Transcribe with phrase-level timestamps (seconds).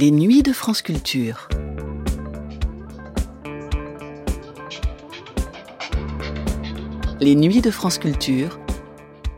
[0.00, 1.48] Les nuits de France Culture.
[7.18, 8.60] Les nuits de France Culture.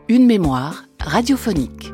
[0.07, 1.91] Une mémoire radiophonique.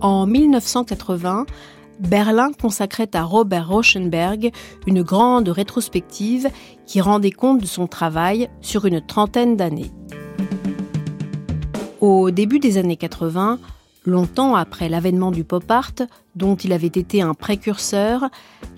[0.00, 1.44] En 1980,
[1.98, 4.52] Berlin consacrait à Robert Rauschenberg
[4.86, 6.48] une grande rétrospective
[6.86, 9.90] qui rendait compte de son travail sur une trentaine d'années.
[12.00, 13.58] Au début des années 80,
[14.10, 15.92] longtemps après l'avènement du pop art,
[16.34, 18.28] dont il avait été un précurseur,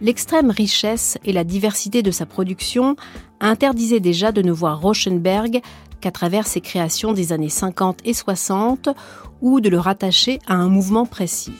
[0.00, 2.96] l'extrême richesse et la diversité de sa production
[3.40, 5.60] interdisaient déjà de ne voir Rauschenberg
[6.00, 8.90] qu'à travers ses créations des années 50 et 60
[9.40, 11.52] ou de le rattacher à un mouvement précis.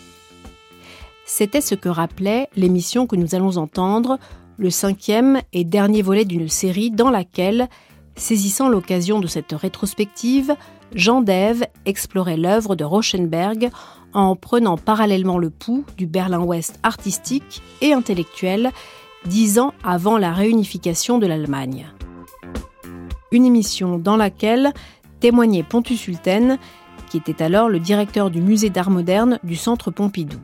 [1.24, 4.18] C'était ce que rappelait l'émission que nous allons entendre,
[4.58, 7.68] le cinquième et dernier volet d'une série dans laquelle,
[8.16, 10.54] saisissant l'occasion de cette rétrospective,
[10.94, 13.70] Jean Dève explorait l'œuvre de Rauschenberg
[14.12, 18.70] en prenant parallèlement le pouls du Berlin-Ouest artistique et intellectuel
[19.26, 21.86] dix ans avant la réunification de l'Allemagne.
[23.30, 24.72] Une émission dans laquelle
[25.20, 26.58] témoignait Pontus Sulten,
[27.08, 30.38] qui était alors le directeur du musée d'art moderne du Centre Pompidou.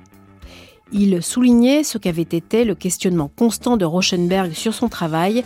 [0.93, 5.45] Il soulignait ce qu'avait été le questionnement constant de Rauschenberg sur son travail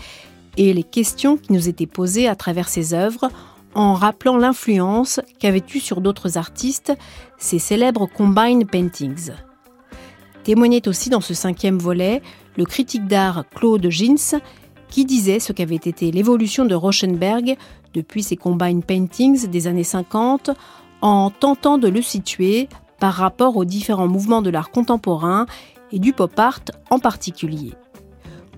[0.56, 3.28] et les questions qui nous étaient posées à travers ses œuvres
[3.74, 6.92] en rappelant l'influence qu'avaient eue sur d'autres artistes
[7.38, 9.32] ces célèbres Combine Paintings.
[10.44, 12.22] Témoignait aussi dans ce cinquième volet
[12.56, 14.40] le critique d'art Claude Gins,
[14.88, 17.56] qui disait ce qu'avait été l'évolution de Rauschenberg
[17.94, 20.50] depuis ses Combine Paintings des années 50,
[21.00, 25.46] en tentant de le situer par rapport aux différents mouvements de l'art contemporain
[25.92, 27.72] et du pop art en particulier.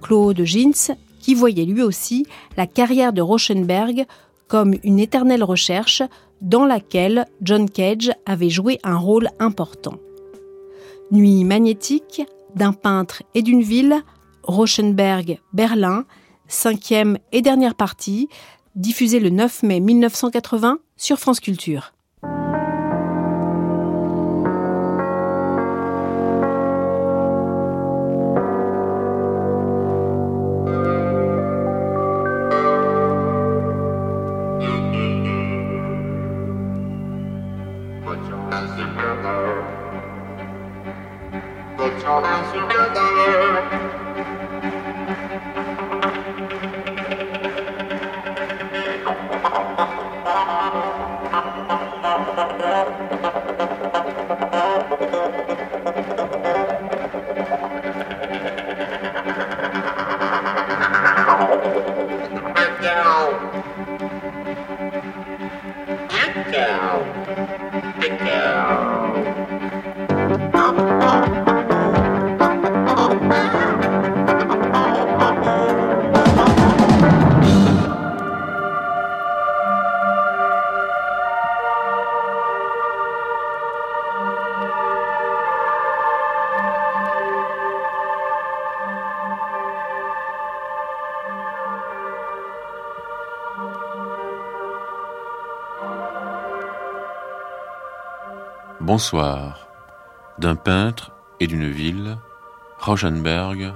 [0.03, 2.27] Claude Gins, qui voyait lui aussi
[2.57, 4.05] la carrière de Rauschenberg
[4.49, 6.03] comme une éternelle recherche
[6.41, 9.95] dans laquelle John Cage avait joué un rôle important.
[11.11, 12.23] Nuit magnétique,
[12.55, 14.03] d'un peintre et d'une ville,
[14.43, 16.05] Rauschenberg, Berlin,
[16.49, 18.29] cinquième et dernière partie,
[18.75, 21.94] diffusée le 9 mai 1980 sur France Culture.
[42.77, 43.44] together.
[98.95, 99.67] Bonsoir.
[100.39, 101.11] D'un peintre
[101.41, 102.17] et d'une ville,
[102.79, 103.75] Rauschenberg,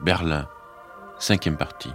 [0.00, 0.48] Berlin,
[1.18, 1.92] cinquième partie.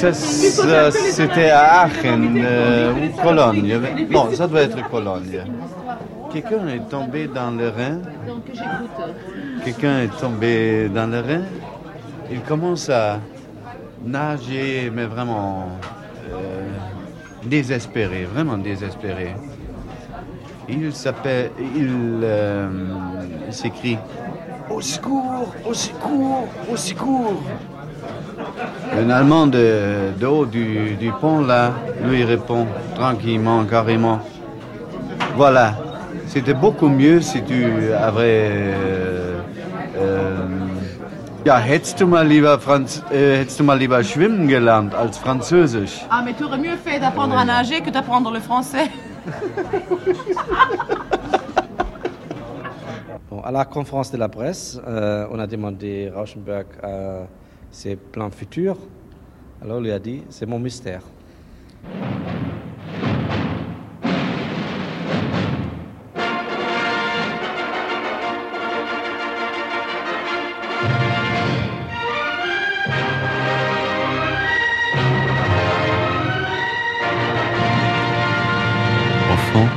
[0.00, 3.80] Ça, c'était à Aachen euh, ou Cologne.
[4.10, 5.44] Non, ça doit être Cologne.
[6.32, 8.00] Quelqu'un est tombé dans le Rhin.
[9.64, 11.42] Quelqu'un est tombé dans le Rhin.
[12.30, 13.18] Il commence à
[14.04, 15.66] nager, mais vraiment
[16.32, 16.62] euh,
[17.44, 19.34] désespéré, vraiment désespéré.
[20.68, 22.68] Il s'appelle, il euh,
[23.50, 23.98] s'écrit
[24.70, 27.42] au secours, au secours, au secours.
[28.92, 31.72] Un Allemand de, haut du, pont, là,
[32.04, 34.20] lui répond tranquillement, carrément.
[35.36, 35.74] Voilà,
[36.26, 38.50] c'était beaucoup mieux si tu avais.
[38.50, 39.40] Euh,
[39.96, 40.46] euh,
[41.46, 46.04] ja, hättest du mal lieber, Franz, äh, hättest du mal lieber schwimmen gelernt als Französisch.
[46.10, 48.90] Ah, mais tu aurais mieux fait d'apprendre à nager que d'apprendre le français.
[53.30, 57.26] bon, à la conférence de la presse, euh, on a demandé Rauschenberg à
[57.70, 58.76] ses plans futurs.
[59.62, 61.02] Alors il lui a dit, c'est mon mystère.
[79.30, 79.68] Enfant,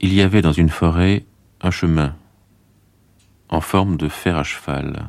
[0.00, 1.24] il y avait dans une forêt
[1.62, 2.14] un chemin
[3.48, 5.08] en forme de fer à cheval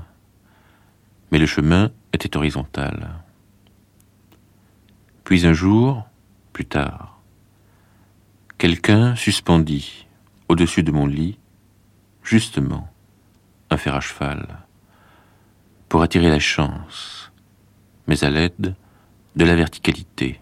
[1.36, 3.10] mais le chemin était horizontal.
[5.26, 6.08] Puis un jour,
[6.54, 7.20] plus tard,
[8.58, 10.08] quelqu'un suspendit
[10.48, 11.38] au-dessus de mon lit,
[12.24, 12.88] justement,
[13.70, 14.60] un fer à cheval,
[15.90, 17.34] pour attirer la chance,
[18.08, 18.74] mais à l'aide
[19.36, 20.40] de la verticalité.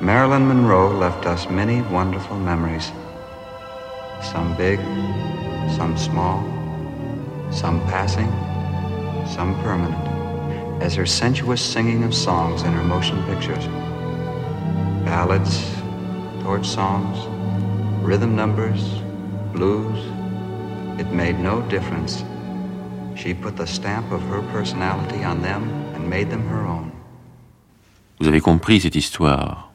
[0.00, 2.90] Marilyn Monroe left us many wonderful memories,
[4.20, 4.80] some big,
[5.76, 6.42] some small,
[7.52, 8.32] some passing,
[9.28, 13.66] some permanent, as her sensuous singing of songs in her motion pictures.
[15.04, 15.60] Ballads,
[16.42, 17.26] torch songs,
[18.02, 19.02] rhythm numbers,
[19.52, 19.98] blues,
[20.98, 22.24] it made no difference.
[23.14, 26.92] She put the stamp of her personality on them and made them her own.
[28.20, 29.72] Vous avez compris cette histoire.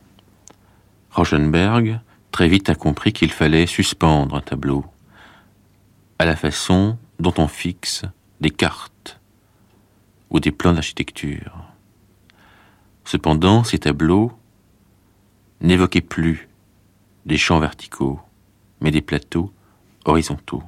[1.12, 2.00] Rauschenberg
[2.32, 4.86] très vite a compris qu'il fallait suspendre un tableau
[6.20, 8.04] à la façon dont on fixe
[8.40, 8.91] des cartes
[10.32, 11.66] ou des plans d'architecture.
[13.06, 14.32] Cependant, ces tableaux
[15.60, 16.50] n'évoquaient plus
[17.26, 18.20] des champs verticaux,
[18.80, 19.54] mais des plateaux
[20.06, 20.64] horizontaux.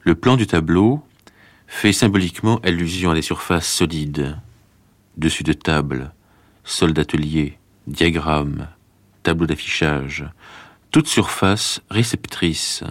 [0.00, 1.04] Le plan du tableau
[1.68, 4.36] fait symboliquement allusion à des surfaces solides,
[5.16, 6.12] dessus de tables,
[6.64, 8.68] sol d'atelier, diagrammes,
[9.22, 10.24] tableaux d'affichage,
[10.90, 12.82] toute surface réceptrice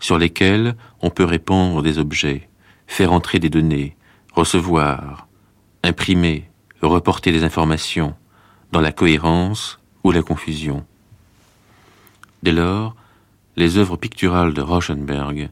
[0.00, 2.48] sur lesquelles on peut répandre des objets,
[2.92, 3.96] faire entrer des données,
[4.34, 5.26] recevoir,
[5.82, 6.50] imprimer,
[6.82, 8.14] reporter des informations
[8.70, 10.84] dans la cohérence ou la confusion.
[12.42, 12.94] Dès lors,
[13.56, 15.48] les œuvres picturales de Rauschenberg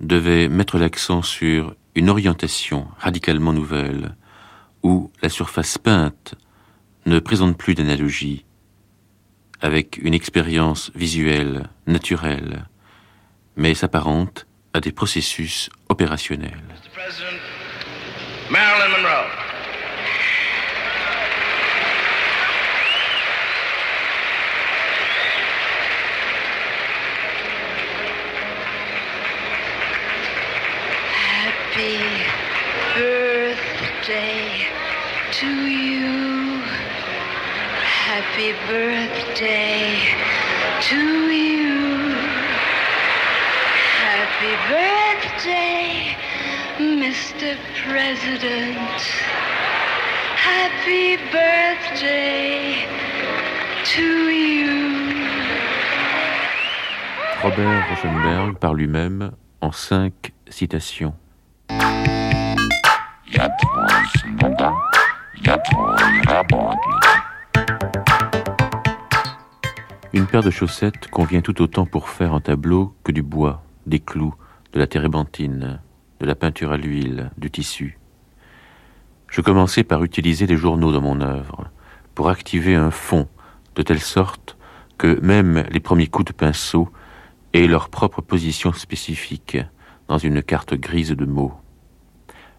[0.00, 4.16] devaient mettre l'accent sur une orientation radicalement nouvelle,
[4.82, 6.36] où la surface peinte
[7.04, 8.46] ne présente plus d'analogie,
[9.60, 12.66] avec une expérience visuelle naturelle,
[13.56, 16.67] mais s'apparente à des processus opérationnels.
[18.50, 19.30] Marilyn Monroe.
[31.14, 31.96] Happy
[32.94, 34.68] birthday
[35.32, 36.60] to you.
[38.04, 39.96] Happy birthday
[40.82, 41.68] to you.
[43.98, 46.07] Happy birthday,
[46.78, 47.56] Mr.
[47.74, 48.78] President.
[50.36, 52.86] Happy birthday
[53.84, 55.26] to you.
[57.42, 61.14] Robert Rauschenberg par lui-même en cinq citations.
[70.12, 73.98] Une paire de chaussettes convient tout autant pour faire un tableau que du bois, des
[73.98, 74.34] clous,
[74.72, 75.80] de la térébenthine,
[76.20, 77.98] de la peinture à l'huile, du tissu.
[79.28, 81.68] Je commençais par utiliser les journaux dans mon œuvre,
[82.14, 83.28] pour activer un fond,
[83.74, 84.56] de telle sorte
[84.96, 86.88] que même les premiers coups de pinceau
[87.52, 89.58] aient leur propre position spécifique
[90.08, 91.54] dans une carte grise de mots.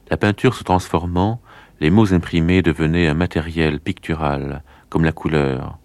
[0.10, 1.42] La peinture se transformant,
[1.80, 5.78] les mots imprimés devenaient un matériel pictural, comme la couleur,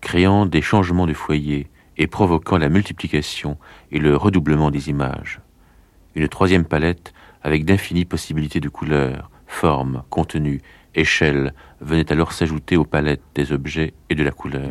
[0.00, 3.58] créant des changements de foyer et provoquant la multiplication
[3.92, 5.40] et le redoublement des images.
[6.16, 7.12] Une troisième palette
[7.42, 10.60] avec d'infinies possibilités de couleurs, formes, contenu,
[10.94, 14.70] échelles venait alors s'ajouter aux palettes des objets et de la couleur.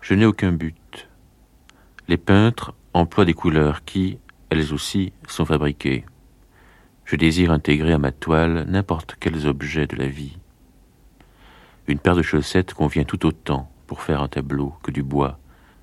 [0.00, 1.08] Je n'ai aucun but.
[2.08, 4.18] Les peintres emploient des couleurs qui,
[4.50, 6.04] elles aussi, sont fabriquées.
[7.04, 10.38] Je désire intégrer à ma toile n'importe quels objets de la vie.
[11.86, 15.38] Une paire de chaussettes convient tout autant pour faire un tableau que du bois,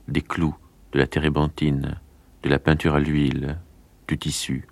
[0.07, 0.55] des clous,
[0.91, 1.99] de la térébenthine,
[2.43, 3.57] de la peinture à l'huile,
[4.07, 4.67] du tissu.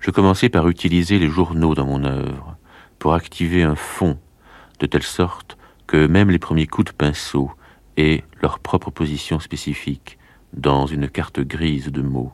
[0.00, 2.56] Je commençais par utiliser les journaux dans mon œuvre,
[2.98, 4.18] pour activer un fond,
[4.78, 5.56] de telle sorte
[5.86, 7.50] que même les premiers coups de pinceau
[7.96, 10.18] aient leur propre position spécifique
[10.52, 12.32] dans une carte grise de mots.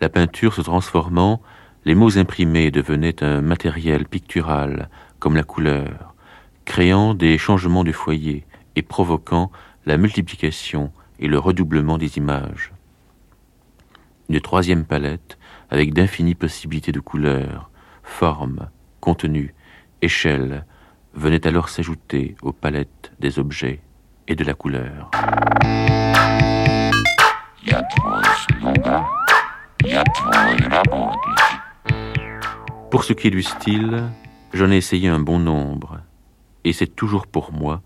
[0.00, 1.40] La peinture se transformant,
[1.84, 6.14] les mots imprimés devenaient un matériel pictural, comme la couleur,
[6.64, 9.50] créant des changements de foyer et provoquant
[9.86, 12.72] la multiplication et le redoublement des images.
[14.28, 15.38] Une troisième palette,
[15.70, 17.70] avec d'infinies possibilités de couleurs,
[18.02, 18.68] formes,
[19.00, 19.54] contenu,
[20.02, 20.64] échelles,
[21.14, 23.80] venait alors s'ajouter aux palettes des objets
[24.28, 25.10] et de la couleur.
[32.90, 34.04] Pour ce qui est du style,
[34.52, 35.98] j'en ai essayé un bon nombre,
[36.64, 37.82] et c'est toujours pour moi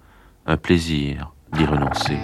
[0.46, 2.18] un plaisir d'y renoncer.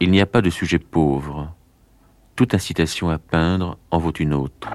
[0.00, 1.57] Il n'y a pas de sujet pauvre.
[2.38, 4.68] Toute incitation à peindre en vaut une autre.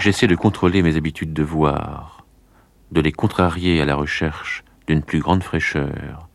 [0.00, 2.24] J'essaie de contrôler mes habitudes de voir,
[2.90, 6.26] de les contrarier à la recherche d'une plus grande fraîcheur.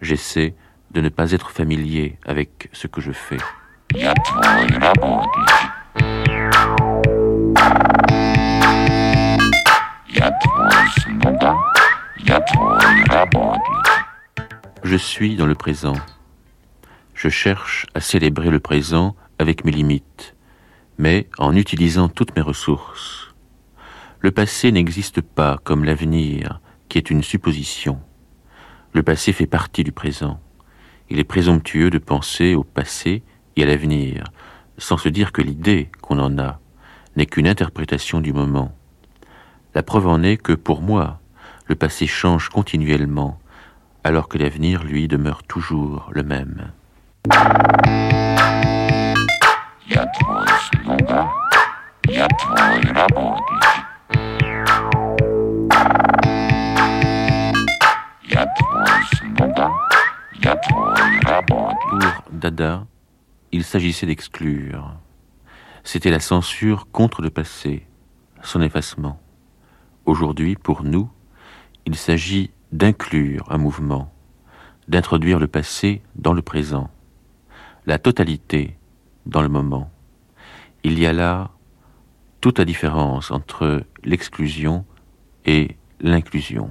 [0.00, 0.56] J'essaie
[0.90, 3.36] de ne pas être familier avec ce que je fais.
[14.88, 15.96] Je suis dans le présent.
[17.12, 20.36] Je cherche à célébrer le présent avec mes limites,
[20.96, 23.34] mais en utilisant toutes mes ressources.
[24.20, 27.98] Le passé n'existe pas comme l'avenir, qui est une supposition.
[28.92, 30.40] Le passé fait partie du présent.
[31.10, 33.24] Il est présomptueux de penser au passé
[33.56, 34.22] et à l'avenir,
[34.78, 36.60] sans se dire que l'idée qu'on en a
[37.16, 38.72] n'est qu'une interprétation du moment.
[39.74, 41.20] La preuve en est que pour moi,
[41.66, 43.40] le passé change continuellement,
[44.06, 46.70] alors que l'avenir, lui, demeure toujours le même.
[61.88, 62.86] Pour Dada,
[63.50, 64.94] il s'agissait d'exclure.
[65.82, 67.84] C'était la censure contre le passé,
[68.44, 69.20] son effacement.
[70.04, 71.10] Aujourd'hui, pour nous,
[71.86, 74.12] il s'agit d'inclure un mouvement,
[74.86, 76.90] d'introduire le passé dans le présent,
[77.86, 78.76] la totalité
[79.24, 79.90] dans le moment.
[80.84, 81.52] Il y a là
[82.42, 84.84] toute la différence entre l'exclusion
[85.46, 86.70] et l'inclusion.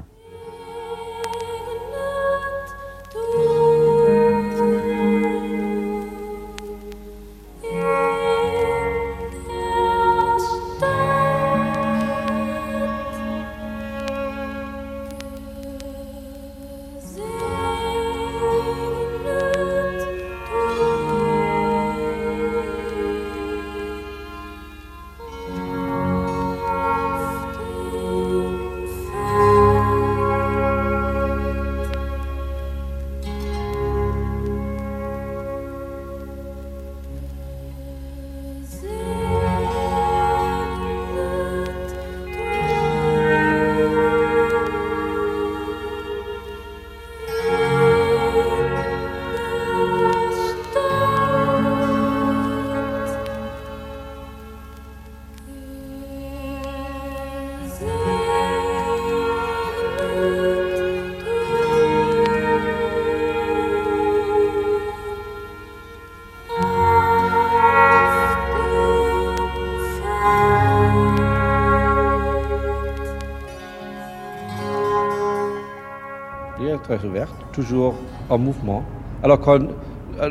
[76.85, 77.95] Très ouverte, toujours
[78.29, 78.83] en mouvement.
[79.23, 79.59] Alors quand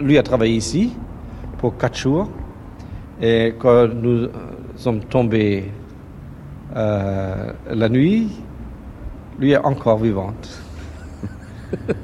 [0.00, 0.92] lui a travaillé ici
[1.58, 2.28] pour quatre jours,
[3.20, 4.28] et quand nous
[4.76, 5.64] sommes tombés
[6.76, 8.30] euh, la nuit,
[9.38, 10.62] lui est encore vivante.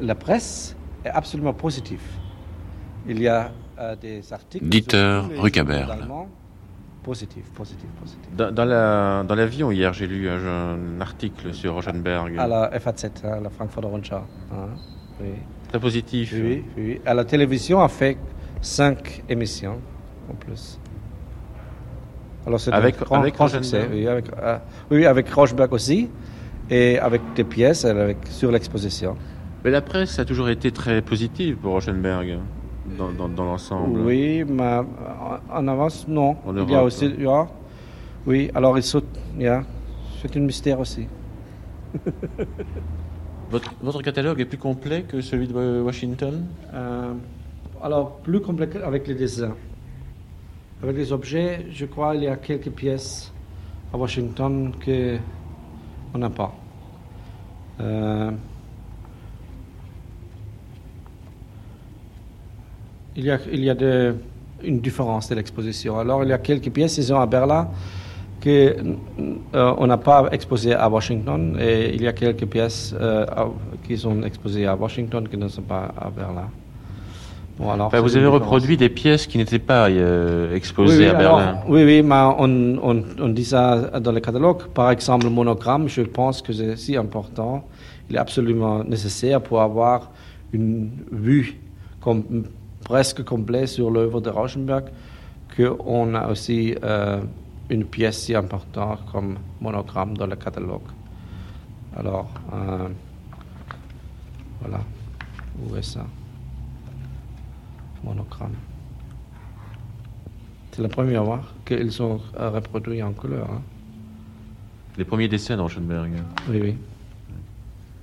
[0.00, 2.00] la presse est absolument positive.
[3.08, 4.64] Il y a euh, des articles.
[4.66, 6.28] Dieter allemands.
[7.02, 8.20] Positif, positif, positif.
[8.36, 10.38] Dans, dans la- dans l'avion hier, j'ai lu un,
[10.96, 12.36] un article sur Rosenberg.
[12.36, 14.16] À la FAZ, hein, la Frankfurter Rundschau.
[14.16, 14.68] hein,
[15.20, 15.28] oui.
[15.68, 16.32] Très positif.
[16.34, 17.00] Oui, oui.
[17.06, 18.16] À la télévision, on fait
[18.60, 19.78] cinq émissions
[20.28, 20.80] en plus.
[22.44, 23.88] Alors c'est Avec- grand, avec grand Rosenberg succès.
[23.92, 24.58] Oui, avec, euh,
[24.90, 26.10] oui, avec Rosenberg aussi.
[26.68, 29.16] Et avec des pièces avec, sur l'exposition.
[29.66, 32.38] Mais la presse a toujours été très positive pour Rosenberg,
[32.96, 33.98] dans, dans- dans l'ensemble.
[33.98, 34.78] Oui, mais
[35.50, 36.36] en- avance, non.
[36.46, 37.48] En il y a Europe, aussi, hein.
[38.28, 39.64] Oui, alors il saute, ja.
[40.22, 41.08] C'est un mystère aussi.
[43.50, 46.46] Votre, votre catalogue est plus complet que celui de Washington?
[46.72, 47.12] Euh,
[47.82, 49.54] alors, plus complet avec les dessins.
[50.80, 53.32] Avec les objets, je crois qu'il y a quelques pièces
[53.92, 55.16] à Washington que
[56.14, 56.54] on n'a pas.
[57.80, 58.30] Euh,
[63.16, 64.14] il y a, il y a de-
[64.64, 65.98] une différence de l'exposition.
[65.98, 67.68] Alors, il y a quelques pièces, ils sont à Berlin,
[68.40, 68.76] que
[69.54, 73.26] euh, on n'a pas exposé à Washington, et il y a quelques pièces euh,
[73.86, 76.48] qui sont exposées à Washington qui ne sont pas à Berlin.
[77.58, 81.08] Bon, alors, c'est Vous avez reproduit des pièces qui n'étaient pas euh, exposées Oui, oui,
[81.08, 81.58] à alors, Berlin.
[81.68, 84.64] oui, oui, mais on, on, on dit ça dans le catalogue.
[84.74, 87.64] Par exemple, le monogramme, je pense que c'est si important.
[88.10, 90.10] Il est absolument nécessaire pour avoir
[90.52, 91.58] une vue
[92.02, 92.22] comme,
[92.86, 94.84] presque complète sur l'œuvre de Rauschenberg,
[95.56, 97.20] qu'on a aussi euh,
[97.68, 100.86] une pièce si importante comme monogramme dans le catalogue.
[101.96, 102.88] Alors, euh,
[104.60, 104.80] voilà.
[105.60, 106.06] Où est ça?
[108.04, 108.54] Monogramme.
[110.70, 113.50] C'est la première fois qu'ils sont euh, reproduits en couleur.
[113.50, 113.62] hein.
[114.96, 116.12] Les premiers dessins de Rauschenberg.
[116.48, 116.76] Oui, oui.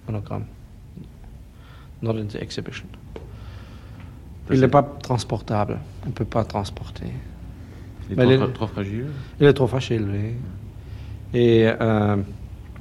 [0.07, 0.45] Monogramme.
[2.01, 2.87] Not in the exhibition.
[4.51, 5.79] Il n'est pas transportable.
[6.03, 7.07] On ne peut pas transporter.
[8.09, 9.07] Il est trop, fragile
[9.39, 10.33] Il est trop facile, oui.
[11.33, 12.17] Et euh,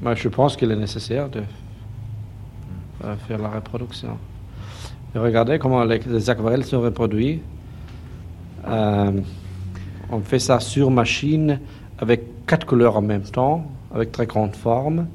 [0.00, 1.42] moi, je pense qu'il est nécessaire de
[3.04, 4.18] euh, faire la reproduction.
[5.14, 7.40] Et regardez comment les, les aquarelles se reproduisent.
[8.66, 9.20] Euh,
[10.10, 11.60] on fait ça sur machine
[11.98, 15.06] avec quatre couleurs en même temps, avec très grande forme.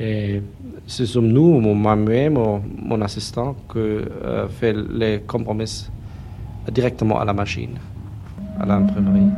[0.00, 0.42] Et
[0.86, 5.88] ce sommes nous, mon- moi-même, mon, assistant, qui euh, les compromis
[6.72, 7.76] directement à la machine,
[8.60, 9.30] à l'imprimerie.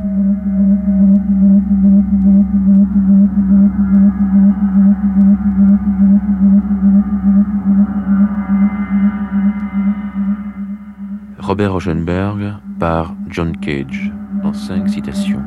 [11.39, 14.11] Robert Rauschenberg par John Cage,
[14.43, 15.41] en cinq citations.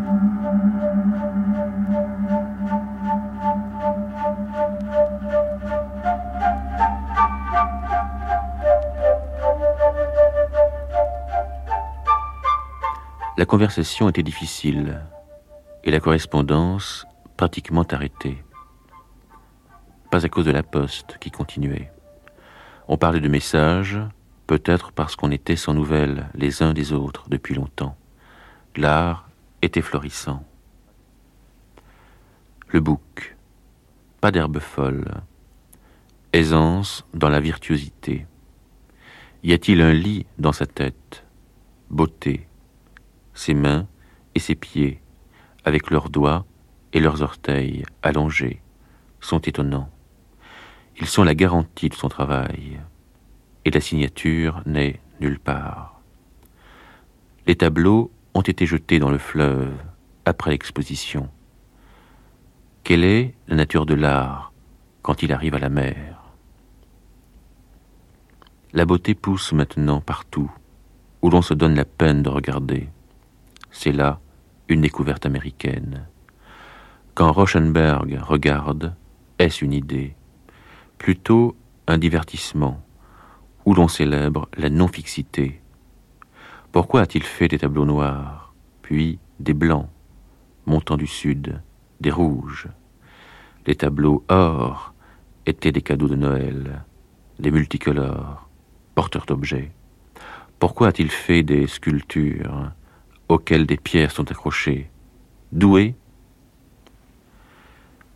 [13.43, 15.01] La conversation était difficile
[15.83, 17.05] et la correspondance
[17.37, 18.41] pratiquement arrêtée.
[20.13, 21.91] Pas à cause de la poste qui continuait.
[22.87, 23.99] On parlait de messages,
[24.47, 27.97] peut-être parce qu'on était sans nouvelles les uns des autres depuis longtemps.
[28.77, 29.29] L'art
[29.61, 30.45] était florissant.
[32.69, 33.37] Le bouc,
[34.21, 35.21] pas d'herbe folle,
[36.33, 38.25] aisance dans la virtuosité.
[39.43, 41.25] Y a-t-il un lit dans sa tête?
[41.91, 42.47] Beauté,
[43.35, 43.87] ses mains
[44.35, 45.01] et ses pieds,
[45.65, 46.45] avec leurs doigts
[46.93, 48.61] et leurs orteils allongés,
[49.21, 49.91] sont étonnants.
[50.99, 52.81] Ils sont la garantie de son travail,
[53.65, 56.01] et la signature n'est nulle part.
[57.47, 59.73] Les tableaux ont été jetés dans le fleuve
[60.25, 61.29] après l'exposition.
[62.85, 64.53] Quelle est la nature de l'art
[65.03, 66.23] quand il arrive à la mer?
[68.73, 70.51] La beauté pousse maintenant partout
[71.21, 72.89] où l'on se donne la peine de regarder.
[73.73, 74.21] C'est là
[74.69, 76.07] une découverte américaine.
[77.15, 78.95] Quand Rauschenberg regarde,
[79.39, 80.15] est-ce une idée?
[80.99, 81.57] Plutôt
[81.89, 82.81] un divertissement,
[83.65, 85.61] où l'on célèbre la non-fixité.
[86.71, 89.89] Pourquoi a-t-il fait des tableaux noirs, puis des blancs,
[90.67, 91.61] montant du sud,
[92.01, 92.69] des rouges?
[93.67, 94.95] Les tableaux or
[95.47, 96.85] étaient des cadeaux de Noël,
[97.39, 98.49] des multicolores,
[98.95, 99.73] porteurs d'objets.
[100.59, 102.71] Pourquoi a-t-il fait des sculptures
[103.29, 104.89] auxquelles des pierres sont accrochées.
[105.53, 105.95] Doué?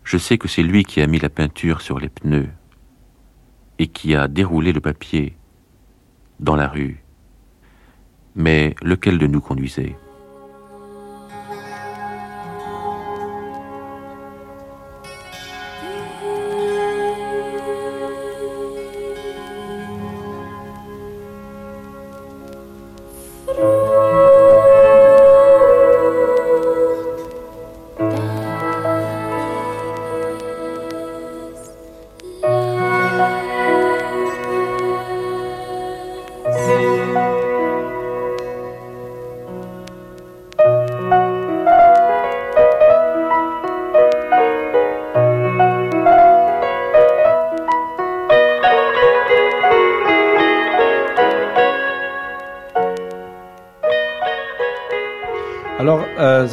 [0.05, 2.49] Je sais que c'est lui qui a mis la peinture sur les pneus
[3.79, 5.37] et qui a déroulé le papier
[6.41, 7.03] dans la rue.
[8.35, 9.97] Mais lequel de nous conduisait?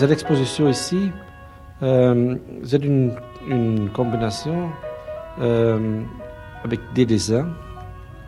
[0.03, 1.11] Euh, cette exposition ici,
[1.81, 3.13] euh, c'est une,
[3.47, 4.69] une combinaison
[5.39, 6.01] euh,
[6.63, 7.47] avec des dessins.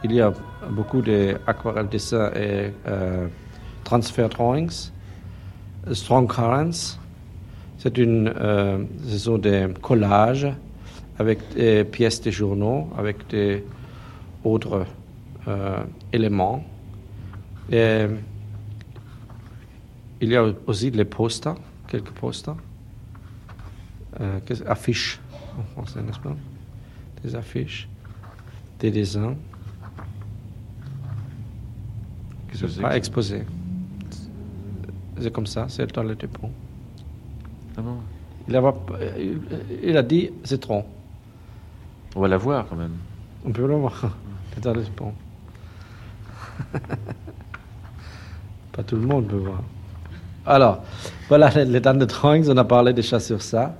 [0.03, 0.31] Il y a
[0.69, 3.27] beaucoup d'aquarelles dessins et euh,
[3.83, 4.91] transfer drawings.
[5.91, 6.97] Strong Currents,
[7.77, 10.47] c'est une, euh, ce sont des collages
[11.19, 13.63] avec des pièces de journaux, avec des
[14.43, 14.85] autres
[15.47, 15.77] euh,
[16.11, 16.63] éléments.
[20.21, 21.55] Il y a aussi les posters,
[21.87, 22.55] quelques posters,
[24.19, 25.19] euh, affiches
[25.57, 26.35] en français, n'est-ce pas?
[27.23, 27.87] Des affiches,
[28.79, 29.35] des dessins
[32.51, 33.43] qui ne sont pas exposés.
[35.19, 36.49] C'est comme ça, c'est dans le dépôt.
[37.77, 37.97] Ah bon?
[38.47, 38.73] Il a,
[39.17, 39.41] il,
[39.83, 40.85] il a dit c'est trop.
[42.15, 42.95] On va la voir quand même.
[43.45, 44.15] On peut le voir.
[44.53, 45.13] C'est dans le dépôt.
[48.71, 49.63] Pas tout le monde peut voir.
[50.45, 50.83] Alors,
[51.27, 53.75] voilà les, dames de drawings, on a parlé déjà sur ça.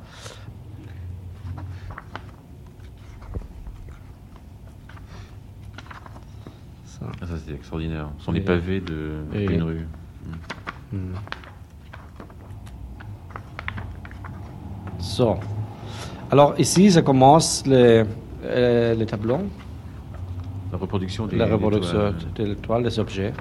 [6.86, 7.06] Ça.
[7.22, 8.10] Ah, ça c'est extraordinaire.
[8.20, 9.88] Ce sont les pavés de et- d'une rue.
[10.92, 11.14] Hmm.
[15.00, 15.38] So.
[16.32, 18.04] Alors ici, ça commence les,
[18.44, 19.42] euh, les tableaux,
[20.72, 22.16] La reproduction des la des reproduction toiles.
[22.36, 23.34] de l'étoile, des objets.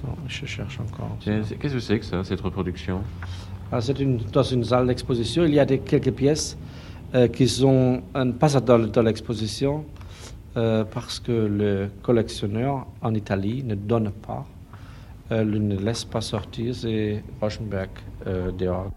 [0.00, 0.08] So,
[0.42, 1.16] je cherche encore.
[1.24, 3.00] C'est- Qu'est-ce que c'est que ça, cette reproduction?
[3.70, 5.44] Ah, c'est une, dans une salle d'exposition.
[5.44, 6.58] Il y a des, quelques pièces
[7.14, 9.84] euh, qui sont euh, pas dans, dans l'exposition
[10.56, 14.44] euh, parce que le collectionneur en Italie ne donne pas,
[15.30, 17.88] euh, il ne laisse pas sortir ces Rauschenberg
[18.26, 18.90] euh, dehors.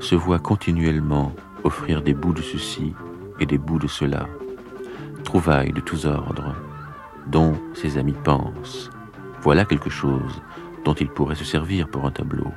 [0.00, 2.94] Se voit continuellement offrir des bouts de ceci
[3.38, 4.26] et des bouts de cela,
[5.22, 6.54] trouvailles de tous ordres,
[7.26, 8.88] dont ses amis pensent.
[9.42, 10.40] Voilà quelque chose
[10.86, 12.50] dont il pourrait se servir pour un tableau.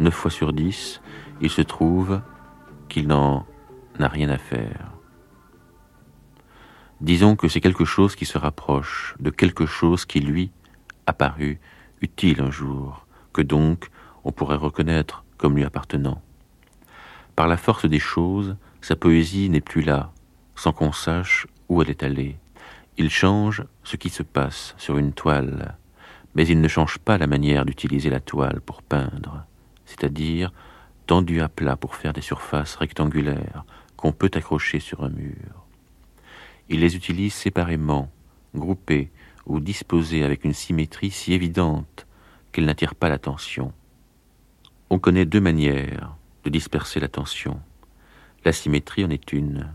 [0.00, 1.00] Neuf fois sur dix,
[1.40, 2.20] il se trouve
[2.88, 3.46] qu'il n'en
[4.00, 4.90] a rien à faire.
[7.00, 10.50] Disons que c'est quelque chose qui se rapproche de quelque chose qui lui
[11.06, 11.60] a paru
[12.00, 13.90] utile un jour, que donc
[14.24, 16.20] on pourrait reconnaître comme lui appartenant.
[17.36, 20.12] Par la force des choses, sa poésie n'est plus là,
[20.54, 22.36] sans qu'on sache où elle est allée.
[22.98, 25.76] Il change ce qui se passe sur une toile,
[26.34, 29.44] mais il ne change pas la manière d'utiliser la toile pour peindre,
[29.86, 30.52] c'est-à-dire
[31.06, 33.64] tendue à plat pour faire des surfaces rectangulaires
[33.96, 35.66] qu'on peut accrocher sur un mur.
[36.68, 38.10] Il les utilise séparément,
[38.54, 39.10] groupées
[39.46, 42.06] ou disposées avec une symétrie si évidente
[42.52, 43.72] qu'elle n'attire pas l'attention.
[44.92, 47.60] On connaît deux manières de disperser l'attention.
[48.44, 49.72] La symétrie en est une.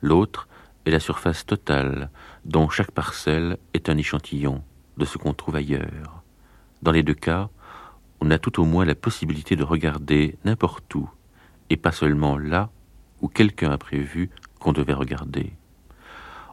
[0.00, 0.48] L'autre
[0.86, 2.08] est la surface totale,
[2.46, 4.64] dont chaque parcelle est un échantillon
[4.96, 6.22] de ce qu'on trouve ailleurs.
[6.80, 7.50] Dans les deux cas,
[8.20, 11.10] on a tout au moins la possibilité de regarder n'importe où,
[11.68, 12.70] et pas seulement là
[13.20, 14.30] où quelqu'un a prévu
[14.60, 15.52] qu'on devait regarder.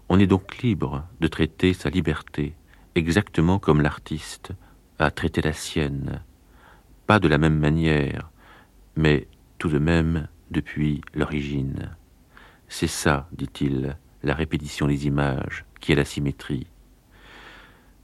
[0.09, 2.55] On est donc libre de traiter sa liberté,
[2.95, 4.51] exactement comme l'artiste
[4.99, 6.21] a traité la sienne,
[7.07, 8.29] pas de la même manière,
[8.95, 11.95] mais tout de même depuis l'origine.
[12.67, 16.67] C'est ça, dit-il, la répétition des images, qui est la symétrie.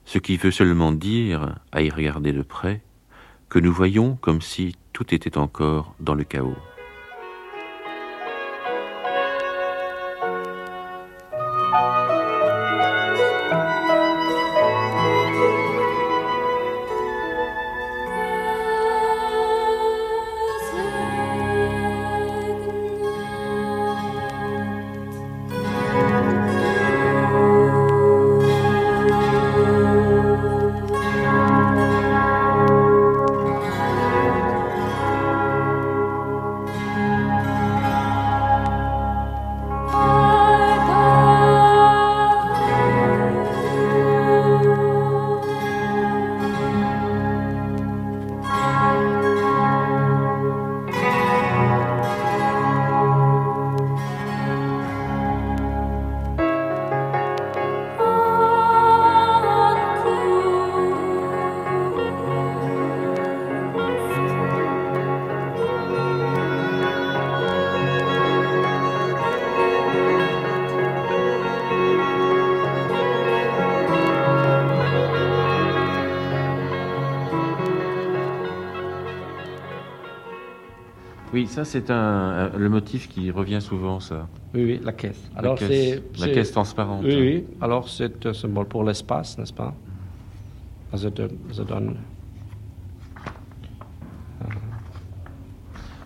[0.06, 2.82] Ce qui veut seulement dire, à y regarder de près,
[3.50, 6.58] que nous voyons comme si tout était encore dans le chaos.
[81.52, 84.28] Ça c'est un, un- le motif qui revient souvent, ça.
[84.54, 85.22] Oui, oui, la caisse.
[85.34, 86.20] La Alors, caisse- c'est.
[86.28, 87.04] la caisse transparente.
[87.06, 87.46] Oui, oui.
[87.62, 89.74] Alors, c'est un symbole pour l'espace, n'est-ce pas?
[90.94, 91.30] Ça donne,
[91.68, 91.96] donne-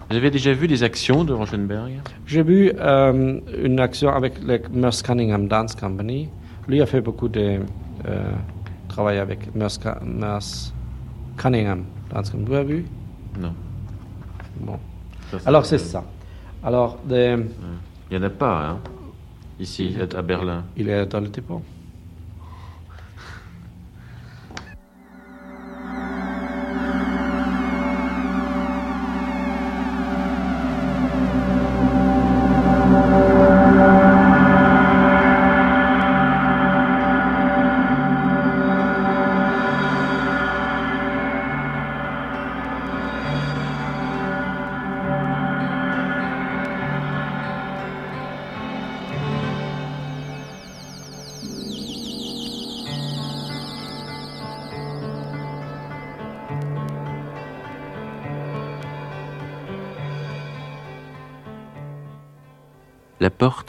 [0.09, 1.93] Vous avez déjà vu des actions de Rauschenberg
[2.27, 6.29] J'ai vu euh, une action avec le Merce Cunningham Dance Company.
[6.67, 7.59] Lui a fait beaucoup de
[8.07, 8.31] euh,
[8.87, 9.79] travail avec Merce
[11.37, 12.45] Cunningham Dance Company.
[12.47, 12.85] Vous avez vu?
[13.39, 13.53] Non.
[14.59, 14.77] Bon.
[15.39, 16.03] Ça, Alors, c'est ça.
[16.63, 16.97] Alors,
[18.09, 18.79] Il n'y en a pas, hein,
[19.59, 20.63] ici, à à Berlin.
[20.77, 21.61] il est dans le dépôt.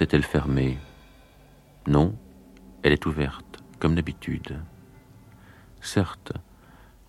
[0.00, 0.78] Est-elle fermée?
[1.86, 2.16] Non,
[2.82, 4.58] elle est ouverte, comme d'habitude.
[5.82, 6.32] Certes,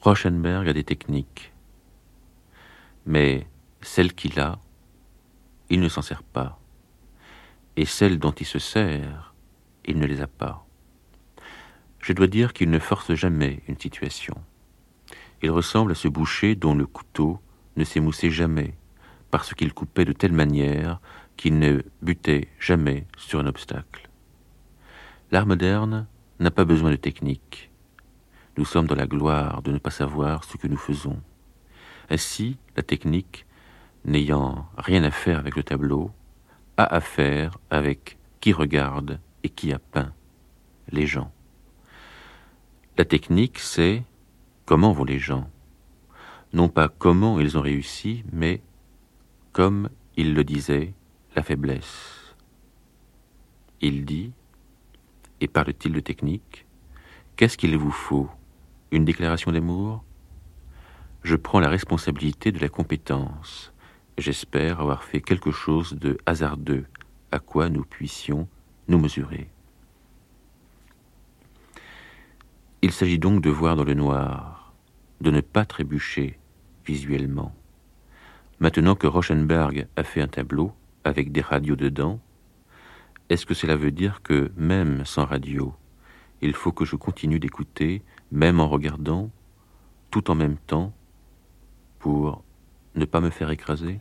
[0.02, 1.54] Rauschenberg a des techniques,
[3.06, 3.48] mais
[3.82, 4.60] celles qu'il a,
[5.70, 6.60] il ne s'en sert pas,
[7.78, 9.34] et celles dont il se sert,
[9.86, 10.66] il ne les a pas.
[12.02, 14.36] Je dois dire qu'il ne force jamais une situation.
[15.42, 17.40] Il ressemble à ce boucher dont le couteau
[17.78, 18.74] ne s'émoussait jamais,
[19.32, 21.00] parce qu'il coupait de telle manière
[21.38, 24.10] qu'il ne butait jamais sur un obstacle.
[25.32, 26.08] L'art moderne
[26.40, 27.70] n'a pas besoin de technique.
[28.58, 31.22] Nous sommes dans la gloire de ne pas savoir ce que nous faisons.
[32.10, 33.46] Ainsi, la technique,
[34.04, 36.12] n'ayant rien à faire avec le tableau,
[36.78, 40.14] a à faire avec qui regarde et qui a peint,
[40.92, 41.32] les gens.
[42.98, 44.04] La technique, c'est
[44.66, 45.50] comment vont les gens.
[46.54, 48.62] Non pas comment ils ont réussi, mais
[49.52, 50.94] comme il le disait,
[51.38, 52.36] la faiblesse.
[53.80, 54.32] Il dit,
[55.40, 56.66] et parle-t-il de technique,
[57.36, 58.28] qu'est-ce qu'il vous faut?
[58.92, 60.04] Une déclaration d'amour?
[61.22, 63.72] Je prends la responsabilité de la compétence.
[64.18, 66.86] J'espère avoir fait quelque chose de hasardeux
[67.32, 68.48] à quoi nous puissions
[68.88, 69.48] nous mesurer?
[72.82, 74.74] Il s'agit donc de voir dans le noir,
[75.22, 76.40] de ne pas trébucher
[76.84, 77.54] visuellement.
[78.60, 80.74] Maintenant que Rauschenberg a fait un tableau
[81.08, 82.20] avec des radios dedans,
[83.30, 85.74] est-ce que cela veut dire que même sans radio,
[86.42, 89.30] il faut que je continue d'écouter, même en regardant,
[90.12, 90.94] tout en même temps,
[92.00, 92.44] pour
[92.96, 94.00] ne pas me faire écraser?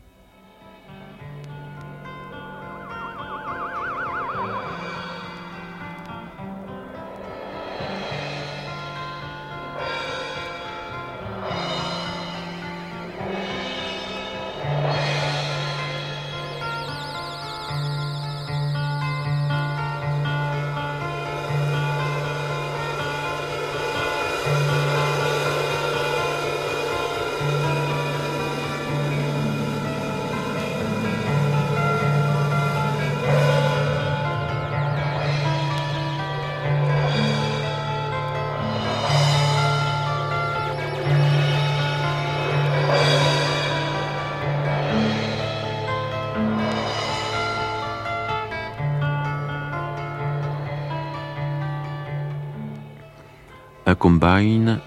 [53.96, 54.80] Combine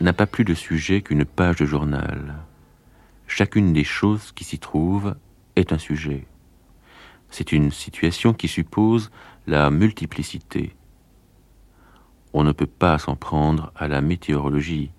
[0.00, 2.36] n'a pas plus de sujet qu'une page de journal.
[3.26, 5.14] Chacune des choses qui s'y trouvent
[5.56, 6.26] est un sujet.
[7.30, 9.10] C'est une situation qui suppose
[9.46, 10.74] la multiplicité.
[12.32, 14.90] On ne peut pas s'en prendre à la météorologie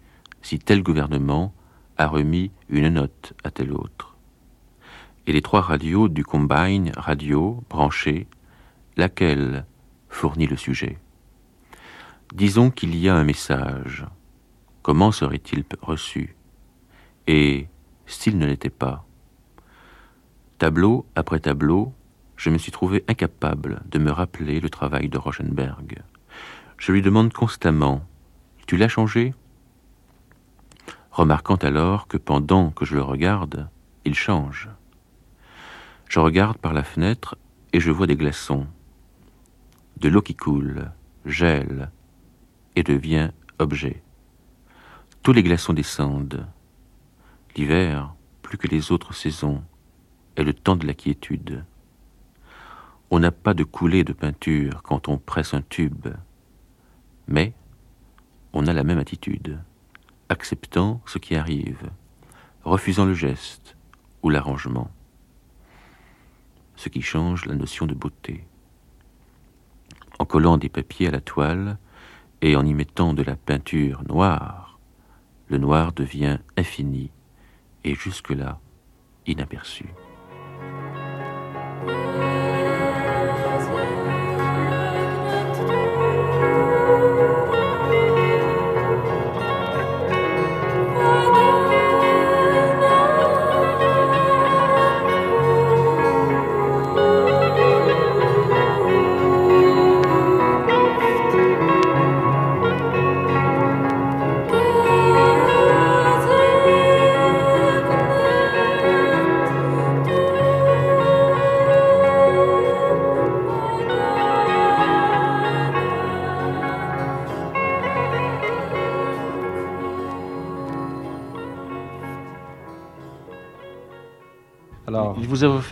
[0.41, 1.53] si tel gouvernement
[1.97, 4.15] a remis une note à tel autre.
[5.27, 8.27] Et les trois radios du combine radio branchées,
[8.97, 9.65] laquelle
[10.09, 10.97] fournit le sujet?
[12.33, 14.05] Disons qu'il y a un message.
[14.83, 16.37] Comment serait-il reçu?
[17.27, 17.67] Et
[18.05, 19.05] s'il ne l'était pas?
[20.57, 21.93] Tableau après tableau,
[22.37, 26.01] je me suis trouvé incapable de me rappeler le travail de Rauschenberg.
[26.77, 28.05] Je lui demande constamment
[28.65, 29.33] Tu l'as changé?
[31.11, 33.67] Remarquant alors que pendant que je le regarde,
[34.05, 34.69] il change.
[36.07, 37.37] Je regarde par la fenêtre
[37.73, 38.67] et je vois des glaçons,
[39.97, 40.91] de l'eau qui coule,
[41.25, 41.91] gèle,
[42.75, 44.01] et devient objet.
[45.23, 46.47] Tous les glaçons descendent.
[47.55, 49.63] L'hiver, plus que les autres saisons,
[50.35, 51.63] est le temps de la quiétude.
[53.09, 56.07] On n'a pas de coulée de peinture quand on presse un tube,
[57.27, 57.53] mais
[58.53, 59.59] on a la même attitude,
[60.29, 61.91] acceptant ce qui arrive,
[62.63, 63.75] refusant le geste
[64.23, 64.89] ou l'arrangement,
[66.75, 68.45] ce qui change la notion de beauté.
[70.19, 71.77] En collant des papiers à la toile
[72.41, 74.79] et en y mettant de la peinture noire,
[75.47, 77.11] le noir devient infini
[77.83, 78.59] et jusque-là
[79.27, 79.85] inaperçu.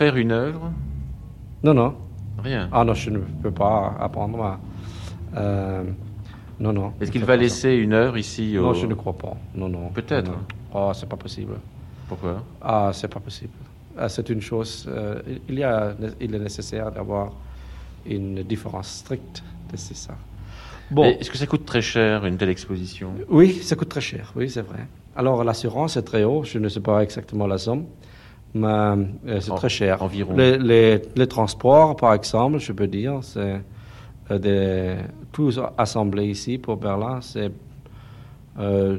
[0.00, 0.72] Offert une œuvre?
[1.62, 1.94] Non, non.
[2.42, 2.70] Rien.
[2.72, 4.42] Ah non, je ne peux pas apprendre.
[4.42, 4.58] à-
[5.36, 5.84] euh,
[6.58, 6.94] non, non.
[7.02, 8.62] Est-ce qu'il va laisser une œuvre ici au...
[8.62, 9.36] Non, je ne crois pas.
[9.54, 9.90] Non, non.
[9.90, 10.32] Peut-être.
[10.72, 11.52] Oh, c'est pas possible.
[12.08, 12.42] Pourquoi?
[12.62, 13.52] Ah, c'est pas possible.
[13.98, 14.86] Ah, c'est une chose.
[14.88, 17.32] euh, il, y a, il est nécessaire d'avoir
[18.06, 20.14] une différence stricte de c'est ça.
[20.90, 21.04] Bon.
[21.04, 23.12] Est-ce que ça coûte très cher, une telle exposition?
[23.28, 24.86] Oui, ça coûte très cher, oui, c'est vrai.
[25.14, 27.84] Alors, l'assurance est très haut, je ne sais pas exactement la somme,
[28.54, 30.02] mais euh, c'est très cher.
[30.02, 30.34] environ.
[30.36, 33.60] Les, les- les transports, par exemple, je peux dire, c'est
[34.30, 34.96] euh, des,
[35.32, 37.50] tous assemblés ici pour Berlin, c'est
[38.58, 38.98] euh,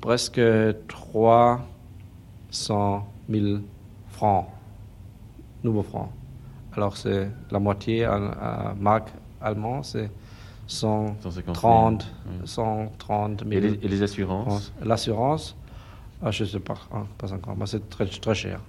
[0.00, 0.40] presque
[0.88, 3.58] 300 000
[4.10, 4.46] francs,
[5.64, 6.10] nouveaux francs.
[6.74, 9.08] Alors, c'est la moitié en, en marque
[9.40, 10.10] allemande, c'est
[10.66, 12.12] 150 130, 000,
[12.42, 12.48] oui.
[12.48, 14.72] 130 000 Et les, et les assurances.
[14.84, 15.56] L'assurance,
[16.22, 18.60] ah, je ne sais pas, ah, pas encore, mais c'est très, très cher.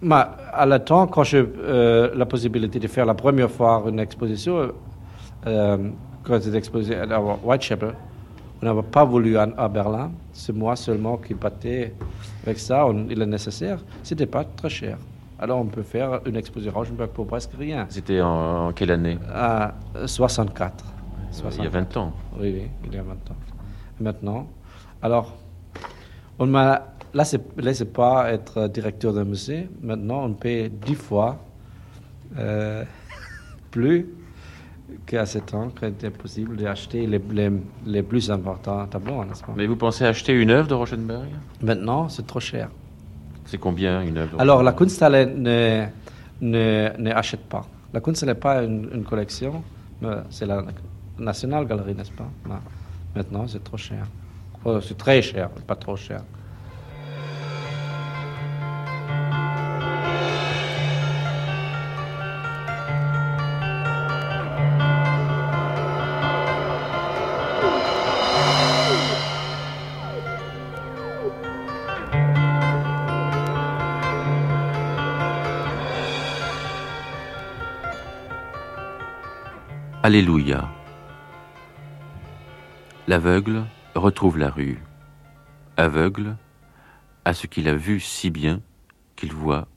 [0.00, 3.98] Mais à la temps, quand j'ai euh, la possibilité de faire la première fois une
[3.98, 4.72] exposition,
[5.46, 5.90] euh,
[6.22, 7.94] quand c'était exposé à Whitechapel,
[8.62, 10.10] on n'avait pas voulu à, à Berlin.
[10.32, 11.94] C'est moi seulement qui battais
[12.44, 12.86] avec ça.
[12.86, 13.78] On- il est nécessaire.
[14.02, 14.98] C'était pas très cher.
[15.40, 17.86] Alors on peut faire une exposition à Rauschenberg pour presque rien.
[17.88, 19.18] C'était en, en quelle année?
[19.32, 19.74] À
[20.06, 20.84] 64.
[21.56, 22.12] Il y a 20 ans.
[22.40, 23.36] Oui, oui, il y a 20 ans.
[24.00, 24.46] Maintenant,
[25.02, 25.36] alors,
[26.38, 29.68] on m'a laissé, laissé pas être directeur d'un musée.
[29.82, 31.38] Maintenant, on paye dix fois
[32.38, 32.84] euh,
[33.70, 34.06] plus
[35.06, 37.50] qu'à ce temps qu'il était possible d'acheter les, les,
[37.86, 39.52] les plus importants tableaux, n'est-ce pas?
[39.56, 41.28] Mais vous pensez acheter une œuvre de Rauschenberg?
[41.62, 42.70] Maintenant, c'est trop cher.
[43.44, 45.86] C'est combien une œuvre Alors, la Kunsthalle ne,
[46.40, 47.66] ne, ne achète pas.
[47.92, 49.62] La Kunsthalle n'est pas une, une collection,
[50.00, 50.64] mais c'est la
[51.18, 52.28] National Gallery, n'est-ce pas?
[53.14, 54.06] Maintenant, c'est trop cher.
[54.70, 56.20] Oh, c'est très cher, pas trop cher.
[80.02, 80.68] Alléluia.
[83.06, 83.64] L'aveugle
[83.98, 84.78] retrouve la rue.
[85.76, 86.36] Aveugle
[87.24, 88.60] à ce qu'il a vu si bien
[89.16, 89.68] qu'il voit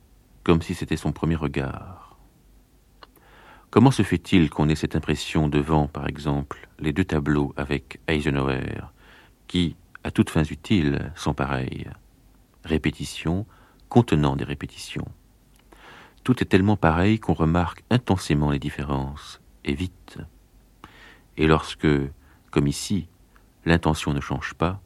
[0.44, 2.18] comme si c'était son premier regard.
[3.70, 8.82] Comment se fait-il qu'on ait cette impression devant, par exemple, les deux tableaux avec Eisenhower,
[9.48, 11.88] qui, à toutes fins utiles, sont pareils?
[12.66, 13.46] Répétitions
[13.88, 15.08] contenant des répétitions.
[16.24, 20.20] Tout est tellement pareil qu'on remarque intensément les différences, et vite.
[21.38, 21.88] Et lorsque,
[22.52, 23.08] comme ici,
[23.66, 24.82] l'intention ne change pas,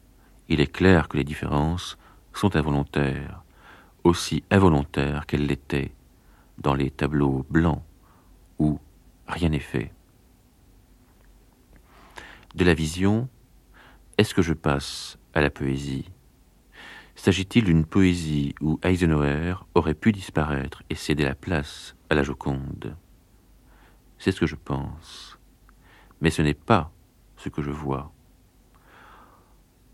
[0.48, 1.98] il est clair que les différences
[2.32, 3.42] sont involontaires,
[4.04, 5.92] aussi involontaires qu'elles l'étaient
[6.58, 7.82] dans les tableaux blancs
[8.58, 8.78] où
[9.26, 9.92] rien n'est fait.
[12.54, 13.28] De la vision,
[14.18, 16.10] est-ce que je passe à la poésie?
[17.16, 22.96] S'agit-il d'une poésie où Eisenhower aurait pu disparaître et céder la place à la Joconde?
[24.18, 25.38] C'est ce que je pense.
[26.20, 26.92] Mais ce n'est pas
[27.36, 28.12] ce que je vois.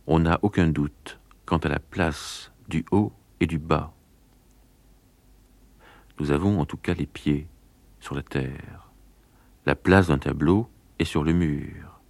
[0.09, 3.92] On n'a aucun doute quant à la place du haut et du bas.
[6.18, 7.46] Nous avons en tout cas les pieds
[8.00, 8.90] sur la terre.
[9.64, 12.00] La place d'un tableau est sur le mur.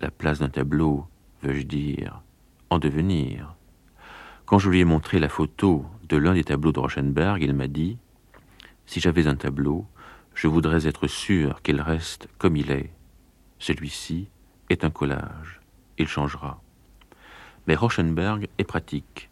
[0.00, 1.06] La place d'un tableau,
[1.42, 2.22] veux-je dire,
[2.70, 3.54] en devenir.
[4.46, 7.68] Quand je lui ai montré la photo de l'un des tableaux de Rauschenberg, il m'a
[7.68, 7.98] dit
[8.86, 9.86] Si j'avais un tableau,
[10.34, 12.90] je voudrais être sûr qu'il reste comme il est.
[13.58, 14.28] Celui-ci
[14.70, 15.60] est un collage.
[15.98, 16.60] Il changera.
[17.66, 19.30] Mais Rauschenberg est pratique.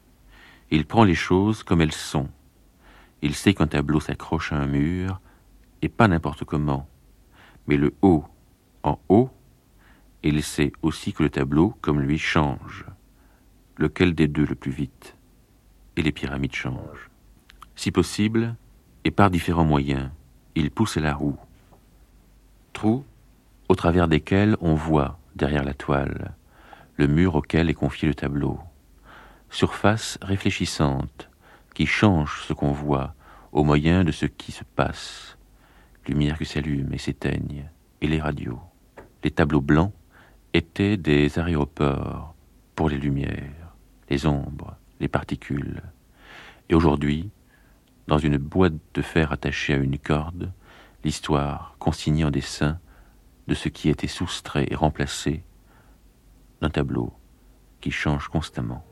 [0.70, 2.28] Il prend les choses comme elles sont.
[3.20, 5.20] Il sait qu'un tableau s'accroche à un mur,
[5.82, 6.88] et pas n'importe comment,
[7.66, 8.24] mais le haut
[8.82, 9.30] en haut,
[10.22, 12.86] et il sait aussi que le tableau, comme lui, change.
[13.76, 15.16] Lequel des deux le plus vite?
[15.96, 17.10] Et les pyramides changent.
[17.74, 18.56] Si possible,
[19.04, 20.10] et par différents moyens,
[20.54, 21.38] il pousse la roue.
[22.72, 23.04] Trous
[23.68, 26.34] au travers desquels on voit, derrière la toile,
[26.96, 28.60] le mur auquel est confié le tableau.
[29.50, 31.28] Surface réfléchissante,
[31.74, 33.14] qui change ce qu'on voit
[33.52, 35.36] au moyen de ce qui se passe.
[36.06, 37.68] Lumière qui s'allume et s'éteigne,
[38.00, 38.60] et les radios.
[39.24, 39.92] Les tableaux blancs
[40.52, 42.34] étaient des aéroports
[42.74, 43.74] pour les lumières,
[44.10, 45.82] les ombres, les particules.
[46.68, 47.30] Et aujourd'hui,
[48.08, 50.52] dans une boîte de fer attachée à une corde,
[51.04, 52.78] l'histoire consignée en dessin
[53.48, 55.44] de ce qui été soustrait et remplacé
[56.62, 57.12] d'un tableau
[57.80, 58.84] qui change constamment.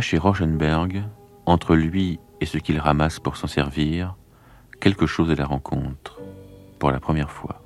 [0.00, 1.04] Chez Rauschenberg,
[1.46, 4.16] entre lui et ce qu'il ramasse pour s'en servir,
[4.80, 6.20] quelque chose de la rencontre,
[6.78, 7.62] pour la première fois.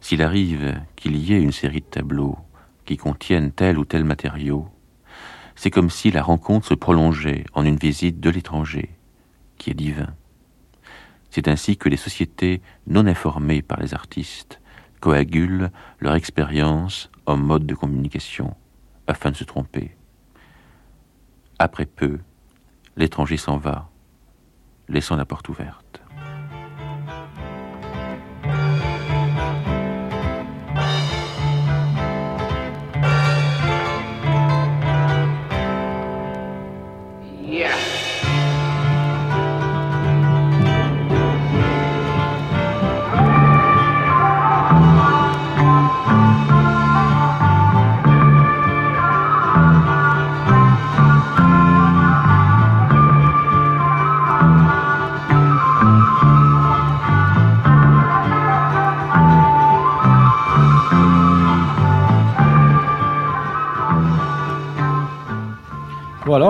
[0.00, 2.38] S'il arrive qu'il y ait une série de tableaux
[2.84, 4.68] qui contiennent tel ou tel matériau,
[5.54, 8.90] c'est comme si la rencontre se prolongeait en une visite de l'étranger,
[9.58, 10.14] qui est divin.
[11.30, 14.60] C'est ainsi que les sociétés non informées par les artistes
[15.00, 18.54] coagulent leur expérience en mode de communication
[19.06, 19.96] afin de se tromper.
[21.62, 22.20] Après peu,
[22.96, 23.90] l'étranger s'en va,
[24.88, 25.99] laissant la porte ouverte.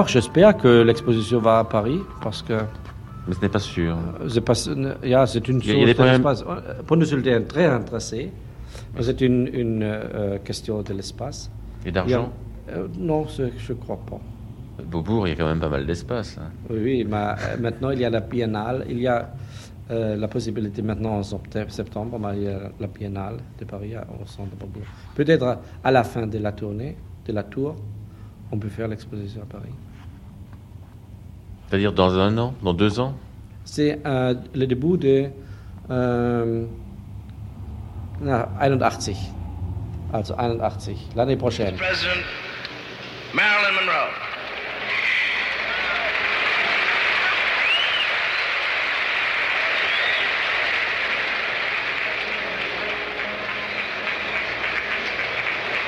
[0.00, 2.54] Alors, j'espère que l'exposition va à Paris, parce que
[3.28, 3.96] Mais ce n'est pas sûr.
[4.28, 4.54] c'est pas,
[5.04, 6.12] ja, c'est une des de problèmes.
[6.14, 6.42] l'espace.
[6.86, 8.30] Pour nous, c'est très intéressé.
[9.00, 11.50] C'est une, une euh, question de l'espace.
[11.84, 12.32] Et d'argent
[12.70, 13.42] euh, Non, je
[13.72, 14.18] ne crois pas.
[14.84, 16.38] Beaubourg, il y a quand même pas mal d'espace.
[16.40, 16.50] hein.
[16.70, 18.86] Oui, oui, mais euh, maintenant, il y a la biennale.
[18.88, 19.30] Il y a
[19.90, 23.92] euh, la possibilité maintenant en septem- septembre, mais il y a la biennale de Paris
[23.96, 24.86] au centre de Beaubourg.
[25.14, 26.96] Peut-être à la fin de la tournée,
[27.26, 27.76] de la tour,
[28.50, 29.74] on peut faire l'exposition à Paris.
[31.70, 33.14] C'est-à-dire dans un an, dans deux ans?
[33.64, 35.30] C'est euh, le début de
[35.88, 36.64] euh,
[38.20, 39.14] na, 81.
[40.12, 41.76] Also 81, l'année prochaine.
[41.76, 42.24] President
[43.32, 44.10] Marilyn Monroe.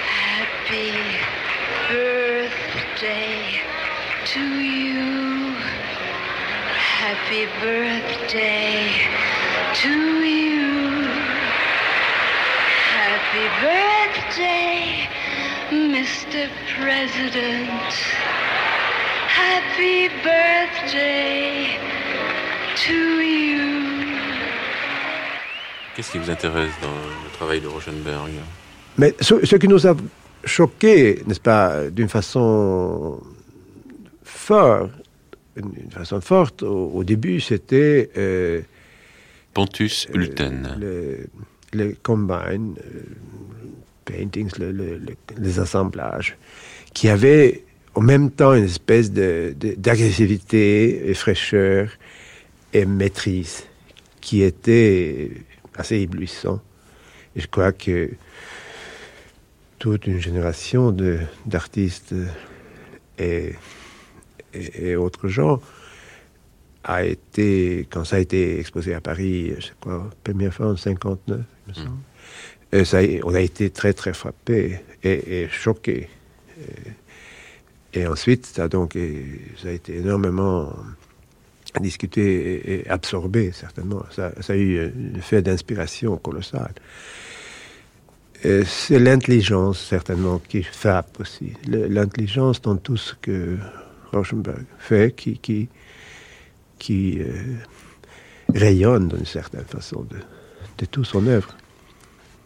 [0.07, 0.93] Happy
[1.91, 3.61] birthday
[4.26, 5.32] to you.
[7.03, 8.87] Happy birthday
[9.75, 11.03] to you.
[12.95, 15.09] Happy birthday,
[15.73, 16.49] Mr.
[16.79, 17.93] President.
[19.27, 21.77] Happy birthday
[22.77, 24.13] to you.
[25.97, 26.95] Qu'est-ce qui vous intéresse dans
[27.25, 28.31] le travail de Rauschenberg
[28.97, 29.97] Mais ce, ce qui nous a
[30.45, 33.21] choqué, n'est-ce pas, d'une façon
[34.23, 35.02] forte,
[35.57, 38.61] d'une façon forte au, au début, c'était euh,
[39.55, 40.77] Pontus Hulten.
[40.81, 41.27] le,
[41.75, 43.03] les combines, euh,
[44.05, 46.37] paintings, le- le- le- les assemblages,
[46.95, 51.91] qui avaient en même temps une espèce d'agressivité et fraîcheur
[52.73, 53.65] et maîtrise
[54.21, 55.31] qui était
[55.75, 56.61] assez éblouissant.
[57.37, 58.11] Et je crois que
[59.79, 60.95] toute une génération
[61.47, 62.15] d'artistes
[63.19, 63.53] et,
[64.55, 65.61] et, et autres gens
[66.85, 70.77] a été, quand ça a été exposé à Paris, je sais quoi, première fois en
[70.77, 71.97] 59, il me semble,
[72.73, 76.09] et ça, a- on a été très très frappés et, et choqués.
[77.95, 78.97] Et, ensuite, ça, a donc,
[79.63, 80.75] ça a été énormément
[81.81, 84.03] discuté et, absorbé, certainement.
[84.11, 86.73] Ça, ça a eu un effet d'inspiration colossal.
[88.65, 91.53] C'est l'intelligence, certainement, qui frappe aussi.
[91.69, 93.57] L'intelligence dans tout ce que
[94.13, 95.69] Rauschenberg fait, qui, qui,
[96.79, 97.31] qui euh,
[98.55, 100.17] rayonne d'une certaine façon de,
[100.79, 101.57] de toute son œuvre.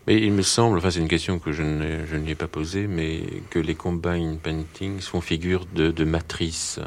[0.07, 2.47] Mais il me semble, enfin c'est une question que je ne, je n'y ai pas
[2.47, 6.79] posée, mais que les combine paintings font figure de, de matrice.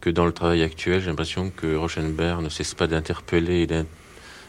[0.00, 3.86] Que dans le travail actuel, j'ai l'impression que Rauschenberg ne cesse pas d'interpeller et d'in-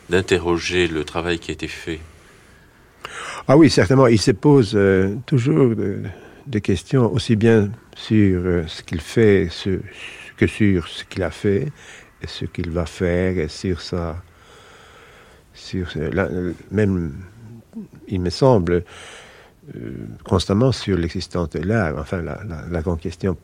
[0.09, 1.99] d'interroger le travail qui a été fait.
[3.47, 6.03] Ah oui, certainement, il se pose euh, toujours de-
[6.47, 9.49] des questions aussi bien sur euh, ce qu'il fait
[10.37, 11.67] que sur ce qu'il a fait
[12.21, 14.21] et ce qu'il va faire et sur sa...
[15.53, 16.29] Sur, ce- la-
[16.71, 17.13] même,
[18.07, 18.83] il me semble,
[19.75, 19.91] euh,
[20.23, 21.95] constamment sur l'existence de l'art.
[21.97, 23.35] Enfin, la, la- la grande question,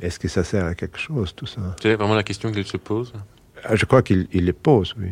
[0.00, 1.60] est-ce que ça sert à quelque chose, tout ça?
[1.82, 3.12] C'est vraiment la question qu'il se pose?
[3.64, 5.10] Ah, Je crois qu'il il le pose, oui.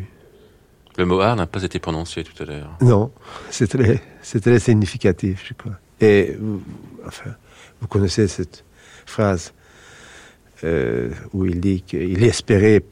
[0.97, 2.75] Le mot art n'a pas été prononcé tout à l'heure.
[2.81, 3.11] Non,
[3.51, 5.73] c'est très, c'est très significatif, je crois.
[6.01, 6.61] Et vous,
[7.05, 7.31] enfin,
[7.81, 8.63] vous connaissez cette
[9.05, 9.53] phrase
[10.63, 12.83] euh, où il dit qu'il espérait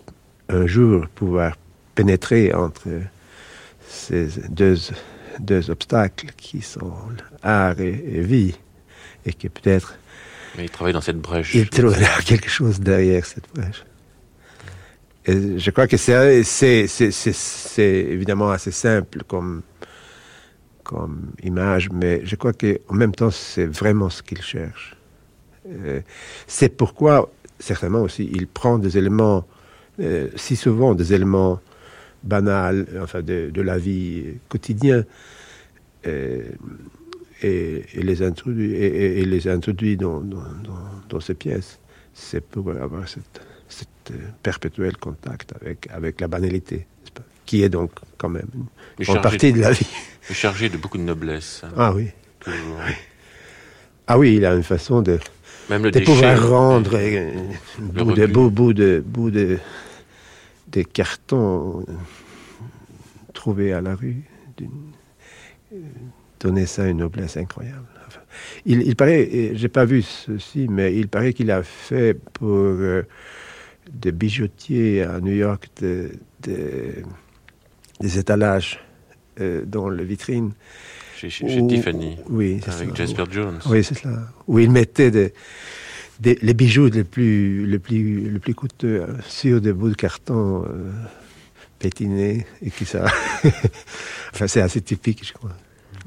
[0.50, 1.56] un jour pouvoir
[1.96, 2.88] pénétrer entre
[3.88, 4.76] ces deux,
[5.40, 6.94] deux obstacles qui sont
[7.42, 8.56] art et, et vie,
[9.26, 9.98] et que peut-être
[10.58, 11.56] Mais il travaille dans cette brèche.
[11.56, 13.84] il trouvera quelque chose derrière cette brèche.
[15.28, 16.44] Et je crois que c'est
[17.78, 19.64] évidemment assez simple comme,
[20.86, 24.96] comme image, mais je crois qu'en même temps, c'est vraiment ce qu'il cherche.
[25.68, 26.02] Euh,
[26.48, 29.46] c'est pourquoi, certainement aussi, il prend des éléments,
[30.00, 31.60] euh, si souvent des éléments
[32.24, 35.06] banals, enfin de, la vie quotidienne,
[36.06, 36.44] euh,
[37.42, 41.80] et, les introduit, dans, ces pièces.
[42.14, 44.14] C'est pour avoir cette, cet
[44.44, 46.86] perpétuel contact avec, avec la banalité,
[47.46, 48.66] qui est donc quand même une
[49.04, 49.88] chargé partie de la vie.
[50.32, 51.62] Chargé de beaucoup de noblesse.
[51.64, 52.08] hein, Ah oui.
[52.40, 52.80] toujours.
[54.08, 55.20] Ah oui, il a une façon de,
[55.70, 56.06] Même le de déchet.
[56.12, 57.32] pouvoir rendre euh,
[57.80, 59.58] bout de, bout, bout de, bout de,
[60.68, 61.94] des cartons euh,
[63.34, 64.24] trouvés à la rue,
[64.62, 64.66] euh,
[66.40, 67.86] donner ça une noblesse incroyable.
[68.08, 68.20] Enfin,
[68.66, 73.04] il, il paraît, j'ai pas vu ceci, mais il paraît qu'il a fait pour euh,
[73.92, 76.12] des bijoutiers à New York de-
[76.44, 77.04] de-
[78.00, 78.80] des étalages
[79.42, 80.52] euh, dans les vitrines.
[81.18, 82.18] Chez, chez- chez Où- Tiffany.
[82.30, 82.96] Oui, c'est Avec ça.
[82.96, 83.60] Jasper Jones.
[83.68, 84.10] Oui, c'est ça.
[84.48, 85.34] Où il mettait des,
[86.20, 89.96] des- les bijoux les plus, les plus, les plus coûteux euh, sur des bouts de
[89.96, 90.92] carton euh,
[91.80, 93.06] pétinés et qui ça.
[94.34, 95.56] enfin, c'est assez typique, je crois,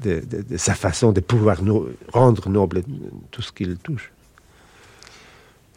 [0.03, 2.83] de, de- de sa façon de pouvoir no- rendre noble
[3.31, 4.11] tout ce qu'il touche.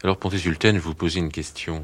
[0.03, 1.81] Alors, Ponté Sultan, je vous posais une question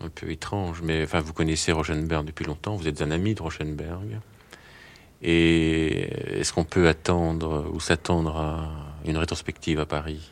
[0.00, 3.40] un peu étrange, mais enfin, vous connaissez Rauschenberg depuis longtemps, vous êtes un ami de
[3.42, 4.20] Rauschenberg.
[5.22, 6.08] Et
[6.40, 8.68] est-ce qu'on peut attendre ou s'attendre à
[9.06, 10.30] une rétrospective à Paris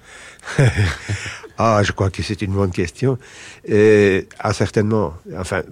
[1.59, 3.17] Ah, je crois que c'est une bonne question.
[3.65, 5.15] Et, ah, certainement.
[5.37, 5.63] Enfin,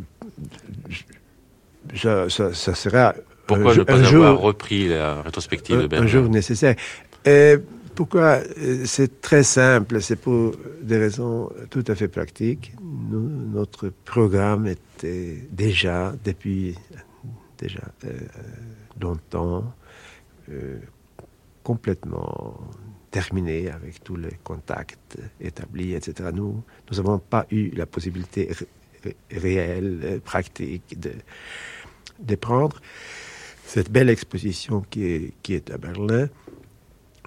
[1.94, 3.14] ça, ça sera.
[3.46, 6.28] Pourquoi un ne jour- pas un avoir jour- repris la rétrospective de un, un jour
[6.28, 6.76] nécessaire.
[7.24, 7.56] Et
[7.94, 12.72] pourquoi Euh, C'est très simple, c'est pour des raisons tout à fait pratiques.
[13.10, 16.76] Nous, notre programme était déjà, depuis
[17.58, 18.10] déjà euh,
[19.00, 19.72] longtemps,
[20.50, 20.78] euh,
[21.62, 22.58] complètement
[23.10, 26.30] terminé avec tous les contacts établis, etc.
[26.34, 28.66] Nous nous n'avons pas eu la possibilité ré-
[29.04, 32.80] ré- réelle, euh, pratique de, prendre
[33.66, 35.04] cette belle exposition qui
[35.50, 36.28] est, à Berlin.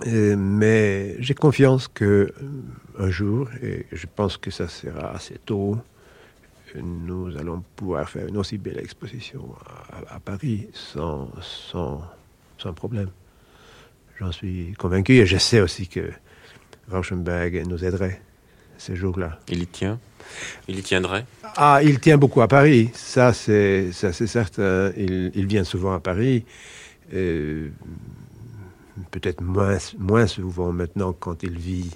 [0.07, 2.33] Euh, mais j'ai confiance que euh,
[2.99, 5.77] un jour, et je pense que ça sera assez tôt,
[6.81, 9.55] nous allons pouvoir faire une aussi belle exposition
[10.09, 12.01] à, à Paris sans, sans,
[12.57, 13.09] sans problème.
[14.19, 16.11] J'en suis convaincu et je sais aussi que
[16.89, 18.21] Rauschenberg nous aiderait
[18.77, 19.39] ce jour-là.
[19.49, 19.99] Il y tient?
[20.67, 21.25] Il y tiendrait?
[21.55, 24.91] Ah, il tient beaucoup à Paris, ça c'est ça c'est certain.
[24.97, 26.45] Il, il vient souvent à Paris,
[27.13, 27.69] euh,
[29.11, 31.91] peut-être moins moins souvent maintenant quand il vit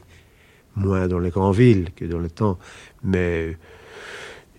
[0.76, 2.60] moins dans les grandes villes que dans le temps.
[3.04, 3.58] Mais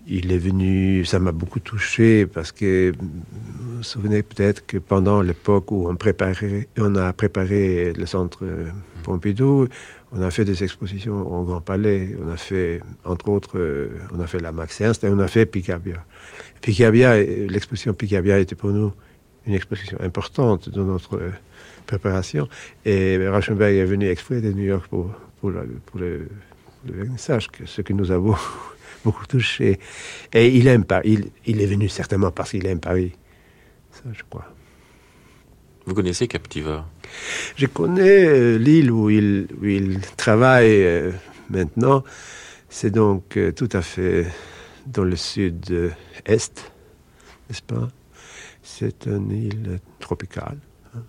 [0.07, 3.09] il est venu, ça m'a beaucoup touché parce que vous
[3.77, 8.45] vous souvenez peut-être que pendant l'époque où on préparait, on a préparé le centre
[9.03, 9.67] Pompidou,
[10.13, 12.15] on a fait des expositions au Grand Palais.
[12.23, 15.27] On a fait, entre autres, euh, on a fait la Max Ernst et on a
[15.27, 16.03] fait Picabia.
[16.61, 18.91] Picabia, l'exposition Picabia était pour nous
[19.47, 21.31] une exposition importante dans notre euh,
[21.87, 22.47] préparation.
[22.85, 25.51] Et Rauschenberg est venu exprès de New York pour, pour,
[25.85, 26.27] pour le,
[26.85, 28.35] le vernissage, ce que nous avons
[29.03, 29.79] beaucoup touché.
[30.33, 31.13] Et il aime Paris.
[31.13, 33.13] Il, il est venu certainement parce qu'il aime Paris.
[33.91, 34.53] Ça, je crois.
[35.85, 36.87] Vous connaissez Captiva?
[37.55, 41.11] Je connais euh, l'île où il, où il travaille euh,
[41.49, 42.03] maintenant.
[42.69, 44.27] C'est donc euh, tout à fait
[44.85, 46.71] dans le sud-est,
[47.49, 47.89] n'est-ce pas?
[48.63, 50.57] C'est une île tropicale,
[50.95, 51.03] hein,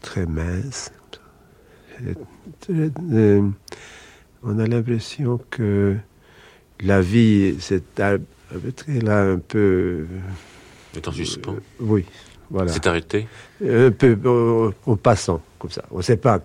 [0.00, 0.90] très mince.
[4.42, 5.96] On a l'impression que
[6.80, 7.56] la vie
[9.02, 10.06] là un peu.
[10.94, 12.04] Est en suspens Euh, oui,
[12.50, 12.72] voilà.
[12.72, 13.26] C'est arrêté
[13.62, 15.84] Un peu au, au passant, comme ça.
[15.90, 16.40] On ne sait pas.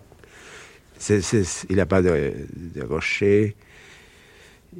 [0.97, 2.31] C'est- c'est- il n'a pas de,
[2.75, 3.55] de rochers,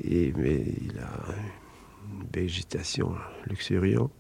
[0.04, 1.34] et- mais il a
[2.14, 3.16] une végétation
[3.50, 4.12] luxuriante,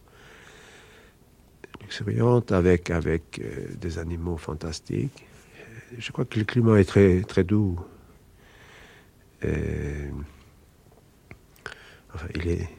[1.81, 5.25] luxuriante avec, avec euh, des animaux fantastiques.
[5.97, 7.79] Je crois que le climat est très, très doux.
[9.43, 10.09] Euh,
[12.13, 12.69] enfin, il est,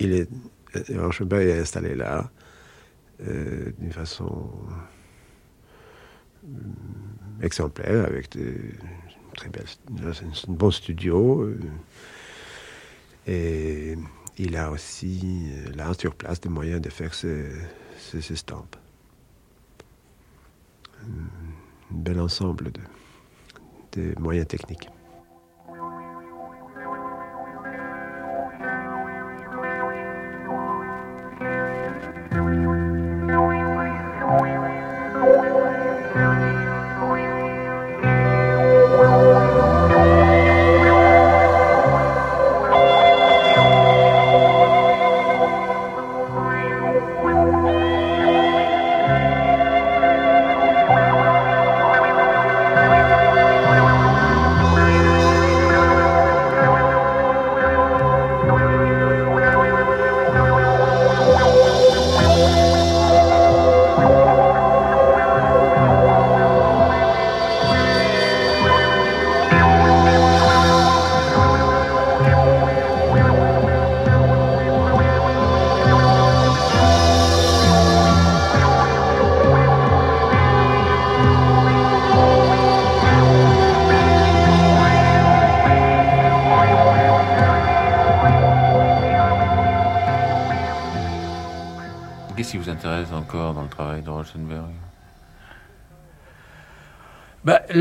[0.00, 0.28] il est,
[0.76, 2.30] euh, Rauschenberg est installé là
[3.26, 4.50] euh, d'une façon
[6.44, 6.48] euh,
[7.42, 8.54] exemplaire, avec de
[9.34, 11.42] très belles, un bon studio.
[11.42, 11.58] euh,
[13.26, 13.96] et
[14.38, 17.46] il a aussi, euh, là, sur place, des moyens de faire ses,
[17.98, 18.76] ses estampes.
[21.02, 21.06] Un
[21.90, 22.72] bel ensemble
[23.92, 24.88] de moyens techniques.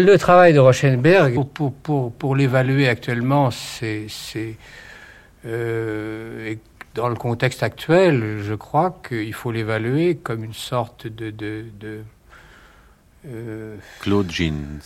[0.03, 4.05] Le travail de Rauschenberg, pour, pour, pour, pour l'évaluer actuellement, c'est.
[4.09, 4.55] c'est,
[5.45, 6.55] euh,
[6.95, 11.29] dans le contexte actuel, je crois qu'il faut l'évaluer comme une sorte de.
[11.29, 12.01] de, de
[13.27, 14.79] euh, Claude Jeans.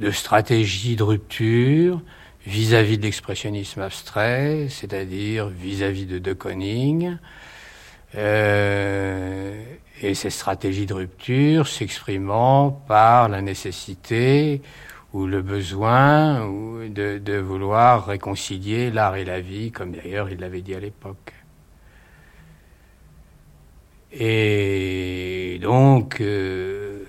[0.00, 2.00] de stratégie de rupture
[2.46, 7.16] vis-à-vis de l'expressionnisme abstrait, c'est-à-dire vis-à-vis de De Koning.
[8.14, 9.62] Euh,
[10.02, 14.60] et ces stratégies de rupture s'exprimant par la nécessité
[15.12, 16.48] ou le besoin
[16.88, 21.32] de, de vouloir réconcilier l'art et la vie, comme d'ailleurs il l'avait dit à l'époque.
[24.14, 27.04] Et donc, euh,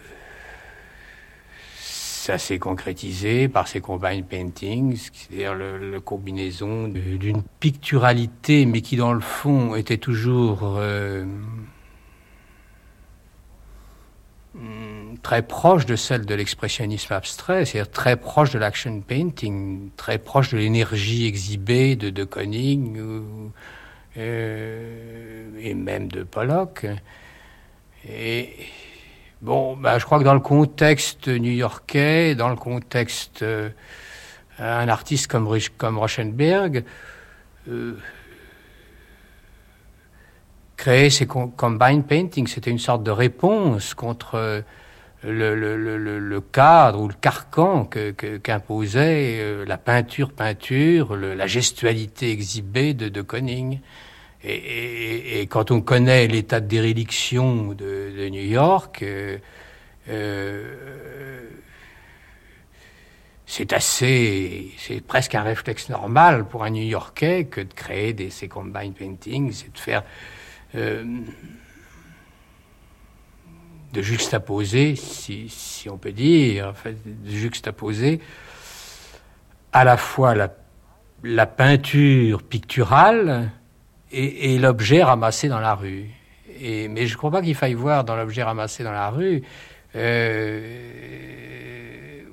[1.78, 9.12] ça s'est concrétisé par ces combine paintings, c'est-à-dire le combinaison d'une picturalité, mais qui dans
[9.12, 11.26] le fond était toujours euh,
[15.24, 20.52] très proche de celle de l'expressionnisme abstrait, c'est-à-dire très proche de l'action painting, très proche
[20.52, 23.52] de l'énergie exhibée de De Koning ou,
[24.18, 26.86] euh, et même de Pollock.
[28.08, 28.50] Et
[29.42, 33.70] bon, ben, je crois que dans le contexte new-yorkais, dans le contexte euh,
[34.60, 35.98] un artiste comme, comme
[40.84, 44.62] créer ces com- combine paintings, c'était une sorte de réponse contre euh,
[45.24, 52.32] le, le- le- cadre ou le carcan que- que- qu'imposait euh, la peinture-peinture, la gestualité
[52.32, 53.80] exhibée de, de Koning.
[54.44, 59.38] Et, et- quand on connaît l'état de déréliction de, de New York, euh,
[63.46, 68.50] c'est assez, c'est presque un réflexe normal pour un New-Yorkais que de créer des, ces
[68.50, 70.04] combine paintings et de faire,
[70.74, 71.24] de
[74.02, 78.20] juxtaposer, si, on peut dire, en fait, de juxtaposer
[79.72, 83.52] à la fois la, peinture picturale
[84.12, 86.10] et, et l'objet ramassé dans la rue.
[86.60, 89.44] Mais je ne crois pas qu'il faille voir dans l'objet ramassé dans la rue
[89.96, 91.04] euh,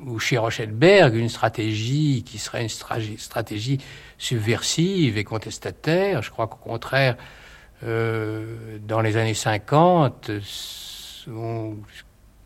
[0.06, 3.78] ou chez Rochelberg une stratégie qui serait une stratégie,
[4.18, 6.22] subversive et contestataire.
[6.22, 7.39] Je crois qu'au contraire, euh,
[7.82, 10.30] dans les années 50,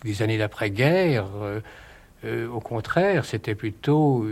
[0.05, 1.61] les années d'après-guerre, euh,
[2.25, 4.25] euh, au contraire, c'était plutôt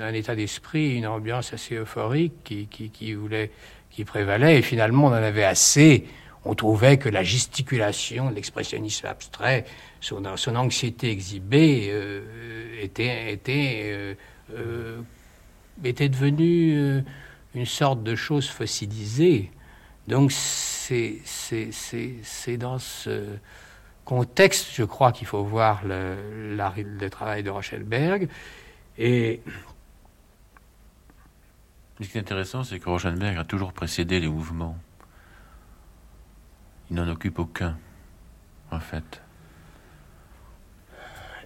[0.00, 3.50] un état d'esprit, une ambiance assez euphorique qui, voulait,
[3.90, 4.58] qui prévalait.
[4.58, 6.06] Et finalement, on en avait assez.
[6.44, 9.64] On trouvait que la gesticulation de l'expressionnisme abstrait
[10.00, 10.24] son,
[10.56, 12.22] anxiété exhibée euh,
[12.82, 14.14] était, euh,
[14.54, 15.00] euh,
[15.84, 17.02] était devenue
[17.54, 19.50] une sorte de chose fossilisée.
[20.08, 21.20] Donc c'est
[22.58, 23.36] dans ce
[24.04, 28.28] contexte, je crois, qu'il faut voir le, la, le, travail de Rochelberg.
[28.98, 29.40] Et
[32.00, 34.76] ce qui est intéressant, c'est que Rochelberg a toujours précédé les mouvements.
[36.90, 37.78] Il n'en occupe aucun,
[38.70, 39.22] en fait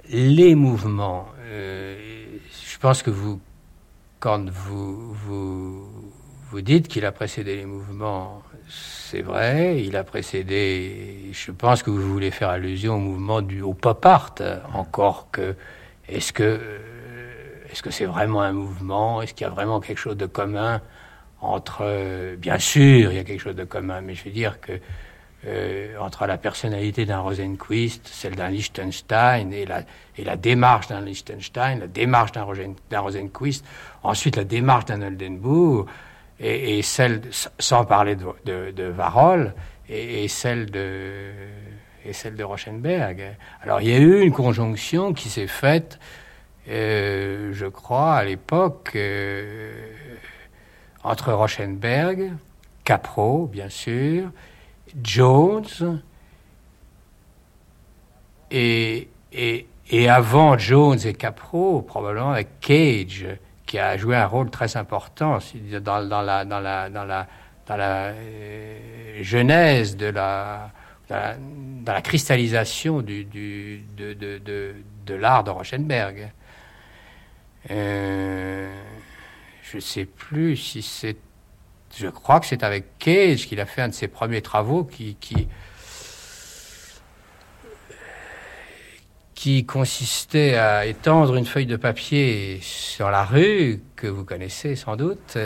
[0.08, 3.40] les mouvements, euh, je pense que vous,
[4.20, 6.12] quand vous, vous,
[6.50, 11.90] vous dites qu'il a précédé les mouvements, c'est vrai, il a précédé, je pense que
[11.90, 14.34] vous voulez faire allusion au mouvement du au pop art,
[14.74, 15.54] encore que,
[16.08, 16.60] est-ce que,
[17.82, 20.80] que c'est vraiment un mouvement, est-ce qu'il y a vraiment quelque chose de commun
[21.40, 24.72] entre, bien sûr, il y a quelque chose de commun, mais je veux dire que
[25.46, 29.82] euh, entre la personnalité d'un Rosenquist, celle d'un Liechtenstein et la,
[30.16, 33.64] et la démarche d'un Liechtenstein, la démarche d'un Rosenquist,
[34.02, 35.86] ensuite la démarche d'un Oldenburg,
[36.40, 37.22] et, et, celle,
[37.58, 39.54] sans parler de, de, Varol,
[39.88, 41.30] et, et, celle de,
[42.04, 43.36] et celle de Rochenberg.
[43.62, 45.98] Alors il y a eu une conjonction qui s'est faite,
[46.68, 49.94] euh, je crois, à l'époque, euh,
[51.04, 52.32] entre Rochenberg,
[52.84, 54.30] Capro, bien sûr,
[55.02, 56.00] Jones
[58.50, 63.26] et, et, et, avant Jones et Capro, probablement avec Cage,
[63.66, 65.38] qui a joué un rôle très important
[65.80, 67.26] dans, la,
[67.70, 70.70] euh, genèse de la,
[72.02, 76.30] cristallisation du, de, l'art de Rochenberg.
[77.70, 78.72] Euh,
[79.62, 81.16] je ne sais plus si c'est
[81.96, 85.16] je crois que c'est avec Cage qu'il a fait un de ses premiers travaux qui,
[89.36, 94.96] qui consistait à étendre une feuille de papier sur la rue, que vous connaissez sans
[94.96, 95.36] doute,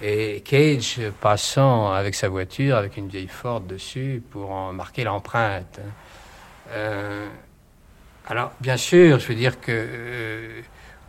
[0.00, 5.80] et Cage passant avec sa voiture, avec une vieille Ford dessus, pour en marquer l'empreinte.
[6.70, 7.26] Euh,
[8.28, 10.60] alors, bien sûr, je veux dire que euh,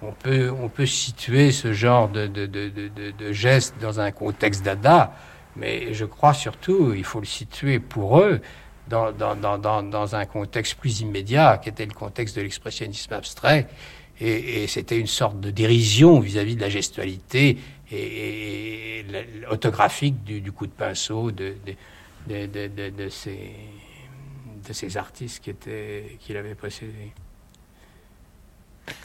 [0.01, 4.65] on peut, on peut situer ce genre de, de, de, de geste dans un contexte
[4.65, 5.13] dada,
[5.55, 8.41] mais je crois surtout, il faut le situer pour eux
[8.87, 13.67] dans, un contexte plus immédiat, qui était le contexte de l'expressionnisme abstrait,
[14.19, 17.57] et, c'était une sorte de dérision vis-à-vis de la gestualité
[17.91, 19.05] et, et
[19.49, 21.55] autographique du, coup de pinceau de,
[23.09, 23.51] ces,
[24.71, 25.53] ces artistes qui,
[26.19, 27.11] qui l'avaient précédé.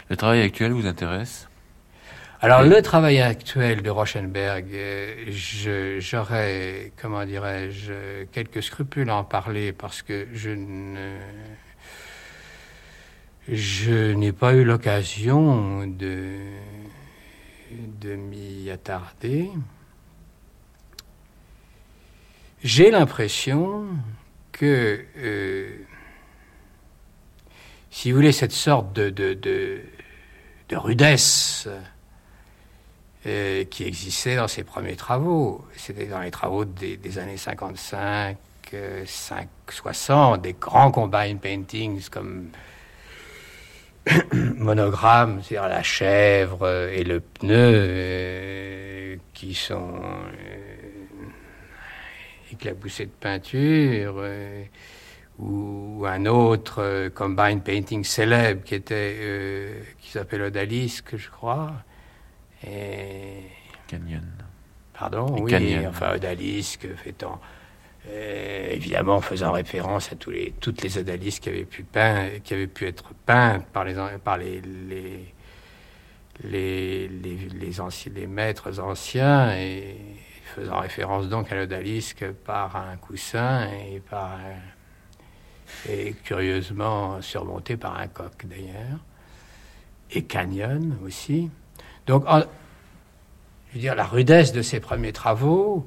[0.09, 1.49] Le travail actuel vous intéresse?
[2.41, 9.73] Alors le travail actuel de Rochenberg, euh, j'aurais, comment dirais-je, quelques scrupules à en parler
[9.73, 11.19] parce que je ne,
[13.49, 16.37] je n'ai pas eu l'occasion de,
[17.73, 19.51] de m'y attarder.
[22.63, 23.87] J'ai l'impression
[24.53, 25.77] que euh,
[27.91, 29.81] si vous voulez, cette sorte de, de, de,
[30.69, 31.69] de rudesse
[33.27, 35.65] euh, qui existait dans ses premiers travaux.
[35.77, 38.37] C'était dans les travaux des, années 55,
[38.75, 42.49] euh, 5, 60, des grands combine paintings comme
[44.33, 50.79] monogramme, c'est-à-dire la chèvre et le pneu, euh, qui sont euh,
[52.53, 54.15] éclaboussés de peinture.
[54.19, 54.65] Euh,
[55.39, 61.73] ou un autre euh, combine painting célèbre qui était euh, qui s'appelle Odalisque, je crois.
[62.67, 63.43] Et
[63.87, 64.25] Canyon.
[64.93, 67.41] Pardon, oui, enfin Odalisque faitant
[68.09, 72.55] euh, évidemment faisant référence à tous les, toutes les odalisques qui avaient pu peindre, qui
[72.55, 73.95] avaient pu être peintes par les
[74.25, 75.35] par les, les
[76.45, 79.97] les, les, anciens, les maîtres anciens, et
[80.55, 84.39] faisant référence donc à l'odalisque par un coussin et par
[85.89, 89.01] et curieusement surmonté par un coq d'ailleurs,
[90.11, 91.51] et canyon aussi.
[92.09, 95.87] Donc, je veux dire, la rudesse de ces premiers travaux,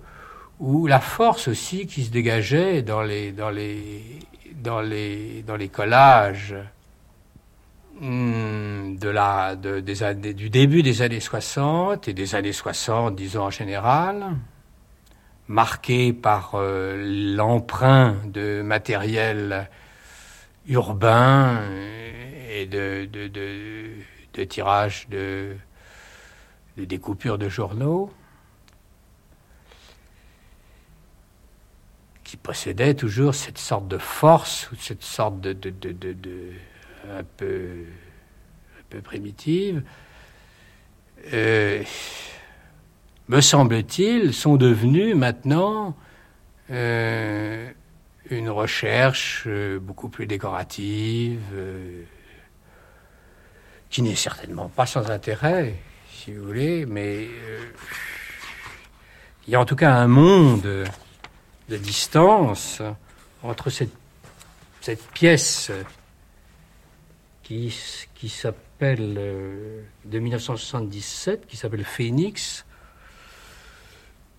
[0.59, 4.19] ou la force aussi qui se dégageait dans les, dans les,
[4.53, 6.55] dans les, dans les collages
[7.99, 13.15] hmm, de la, de, des années, du début des années 60 et des années 60,
[13.15, 14.35] disons en général,
[15.47, 19.67] marqués par euh, l'emprunt de matériel
[20.67, 21.61] urbain
[22.51, 25.55] et de, de, de tirage de,
[26.81, 28.11] de découpures de journaux.
[32.23, 36.51] qui possédait toujours cette sorte de force, ou cette sorte de, de, de, de
[37.09, 37.83] un, peu,
[38.95, 39.83] un primitive,
[41.33, 41.83] euh,
[43.27, 45.93] me semble-t-il, sont devenus maintenant
[46.69, 47.69] euh,
[48.29, 51.41] une recherche euh, beaucoup plus décorative,
[53.89, 55.75] qui n'est certainement pas sans intérêt,
[56.23, 57.27] si vous voulez, mais
[59.47, 62.79] il y a en tout cas un monde de distance
[63.41, 63.89] entre cette,
[65.13, 65.71] pièce
[67.41, 67.75] qui,
[68.13, 72.65] qui s'appelle, euh, de 1977, qui s'appelle Phoenix,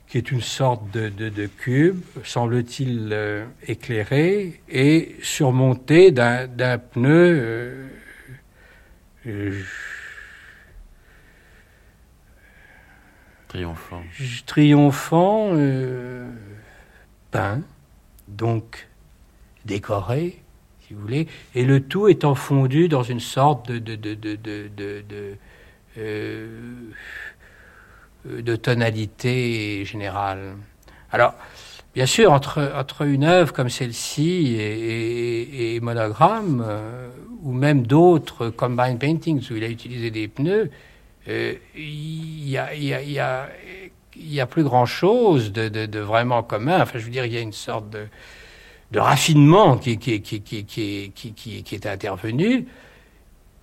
[0.07, 7.89] qui est une sorte de, cube, semble-t-il euh, éclairé, et surmonté d'un pneu
[9.27, 9.63] euh,
[13.53, 14.03] triomphant.
[14.47, 15.51] Triomphant
[17.31, 17.61] peint,
[18.29, 18.89] donc
[19.67, 20.43] décoré,
[20.81, 25.37] si vous voulez, et le tout étant fondu dans une sorte de, de, de,
[25.99, 26.91] euh,
[28.63, 30.55] tonalité générale.
[31.11, 31.35] Alors,
[31.95, 37.11] bien sûr, entre, entre une œuvre comme celle-ci et, monogramme, euh,
[37.43, 40.92] ou même d'autres combine paintings où il a utilisé des pneus, euh,
[41.27, 43.49] il y, a, y, y, a,
[44.17, 46.81] il n'y a plus grand-chose de, de, vraiment commun.
[46.81, 48.07] Enfin, je veux dire, il y a une sorte de,
[48.91, 52.67] de raffinement qui, qui, qui, qui, est intervenu.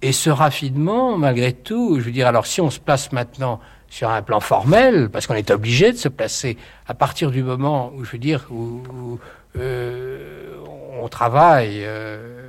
[0.02, 4.10] Et ce raffinement, malgré tout, je veux dire, alors si on se place maintenant sur
[4.10, 6.58] un plan formel, parce qu'on est obligé de se placer
[6.88, 9.20] à partir du moment où, je veux dire, où, où
[9.58, 10.56] euh,
[11.02, 12.49] on travaille euh,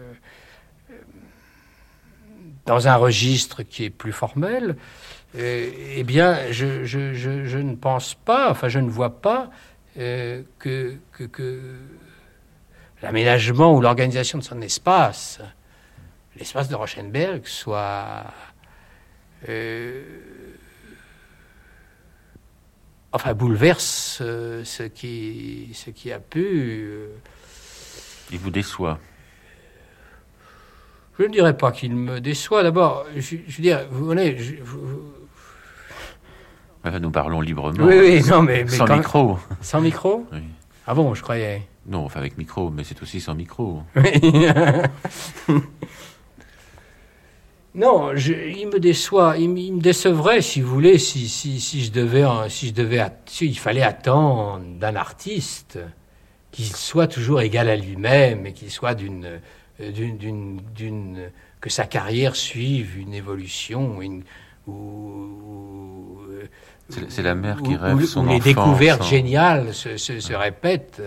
[2.71, 4.77] dans un registre qui est plus formel,
[5.35, 9.51] euh, eh bien, je, ne pense pas, enfin, je ne vois pas
[9.99, 10.97] euh, que,
[13.03, 15.41] l'aménagement ou l'organisation de son espace,
[16.37, 18.23] l'espace de Rochenberg, soit.
[19.49, 20.05] Euh,
[23.11, 26.89] enfin, bouleverse ce, qui, ce qui a pu.
[28.31, 29.01] Il vous déçoit
[31.21, 32.63] je ne dirais pas qu'il me déçoit.
[32.63, 35.03] D'abord, je, je, veux dire, vous voyez, je, vous,
[37.01, 37.85] nous parlons librement.
[37.85, 39.39] Oui, oui, non, mais, sans micro.
[39.61, 40.41] Sans micro Oui.
[40.87, 41.63] Ah bon, je croyais.
[41.87, 43.83] Non, enfin avec micro, mais c'est aussi sans micro.
[47.75, 51.85] non, je, il me déçoit, il, il, me décevrait, si vous voulez, si, si, si
[51.85, 55.79] je devais, si je devais, s'il fallait attendre d'un artiste
[56.51, 59.41] qu'il soit toujours égal à lui-même et qu'il soit d'une,
[59.93, 64.23] d'une, d'une, que sa carrière suive une évolution, une,
[64.67, 66.19] ou,
[67.09, 68.33] c'est la mère qui rêve son où enfant.
[68.33, 71.03] les découvertes géniales se, se, se, répètent.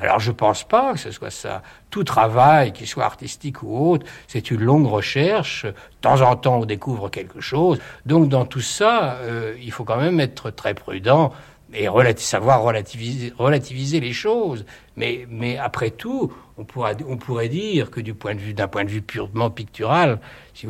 [0.00, 1.62] Alors je pense pas que ce soit ça.
[1.90, 5.64] Tout travail, qu'il soit artistique ou autre, c'est une longue recherche.
[5.64, 7.78] De temps en temps, on découvre quelque chose.
[8.06, 11.32] Donc dans tout ça, euh, il faut quand même être très prudent
[11.74, 14.64] et relati savoir relativiser, relativiser les choses.
[14.96, 18.68] Mais, mais après tout, on, pourra, on pourrait dire que du point de vue d'un
[18.68, 20.20] point de vue purement pictural,
[20.54, 20.66] ce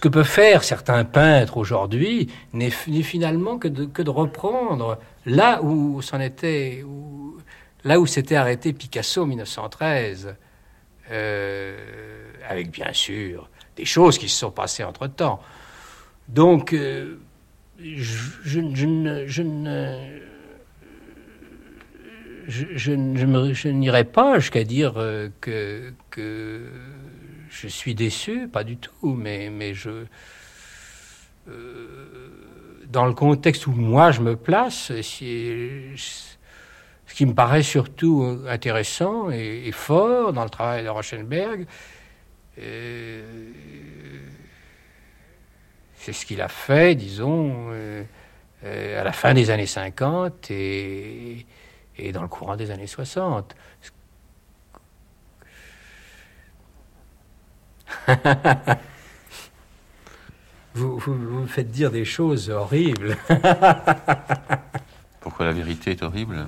[0.00, 6.84] que peuvent faire certains peintres aujourd'hui n'est finalement que de, reprendre là où s'en était,
[8.06, 10.36] s'était arrêté Picasso en 1913,
[11.10, 15.40] euh, avec bien sûr des choses qui se sont passées entre temps.
[16.28, 17.18] Donc, euh,
[17.78, 20.20] je, je, je, je, ne.
[22.46, 25.92] Je, je, n'irai pas jusqu'à dire euh, que,
[27.50, 30.04] je suis déçu, pas du tout, mais, mais je.
[31.48, 31.96] Euh,
[32.90, 39.70] dans le contexte où moi je me place, ce qui me paraît surtout intéressant et,
[39.72, 41.66] fort dans le travail de Rochenberg,
[42.58, 43.50] euh,
[46.08, 48.02] c'est ce qu'il a fait, disons, euh,
[48.64, 51.44] euh, à la fin des années 50 et,
[51.98, 53.54] et dans le courant des années 60.
[60.74, 63.18] vous, vous, vous me faites dire des choses horribles.
[65.20, 66.46] Pourquoi la vérité est horrible?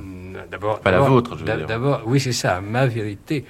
[0.51, 1.67] D'abord, Pas la vôtre, je veux dire.
[1.67, 3.45] D'abord, oui, c'est ça, ma vérité.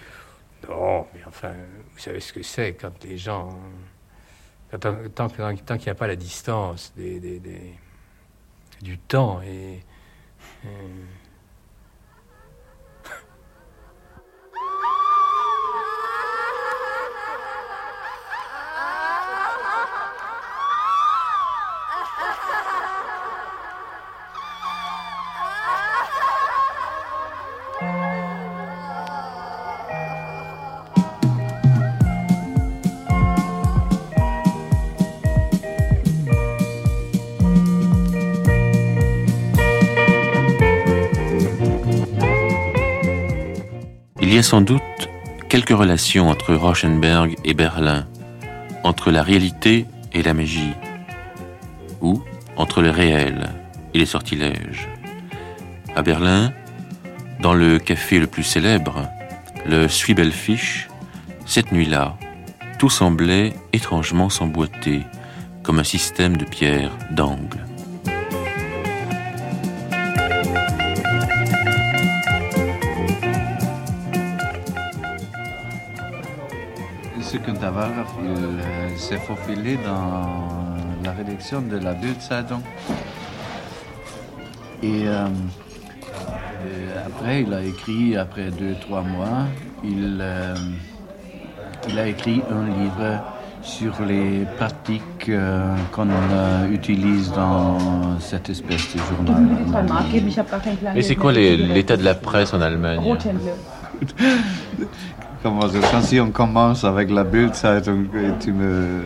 [0.69, 1.53] Non, mais enfin,
[1.93, 3.57] vous savez ce que c'est quand les gens.
[4.79, 7.21] Tant tant tant qu'il n'y a pas la distance des,
[8.83, 9.81] du temps et.
[10.65, 10.69] et-
[44.43, 44.81] sans doute
[45.49, 48.07] quelques relations entre Rauschenberg et Berlin,
[48.85, 50.73] entre la réalité et la magie,
[52.01, 52.23] ou
[52.57, 53.51] entre le réel
[53.93, 54.89] et les sortilèges.
[55.97, 56.53] À Berlin,
[57.41, 59.09] dans le café le plus célèbre,
[59.67, 60.89] le Zwiebelfisch,
[61.47, 62.17] cette nuit-là,
[62.79, 65.03] tout semblait étrangement s'emboîter,
[65.63, 67.70] comme un système de pierres d'angle.
[77.31, 80.27] Ce que il s'est faufilé dans
[81.05, 82.61] la rédaction de la Bildzeitung.
[84.83, 89.47] Et euh, euh, après, il a écrit, après deux, trois mois,
[89.85, 90.57] il, euh,
[91.89, 93.23] il a écrit un livre
[93.63, 99.47] sur les pratiques euh, qu'on euh, utilise dans cette espèce de journal.
[100.97, 102.99] Et c'est quoi les- l'état de la presse en Allemagne?
[106.03, 109.03] Si on commence avec la Bildzeitung et tu me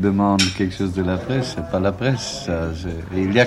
[0.00, 2.44] demandes quelque chose de la presse, c'est pas la presse.
[2.46, 2.68] ça,
[3.14, 3.46] il y a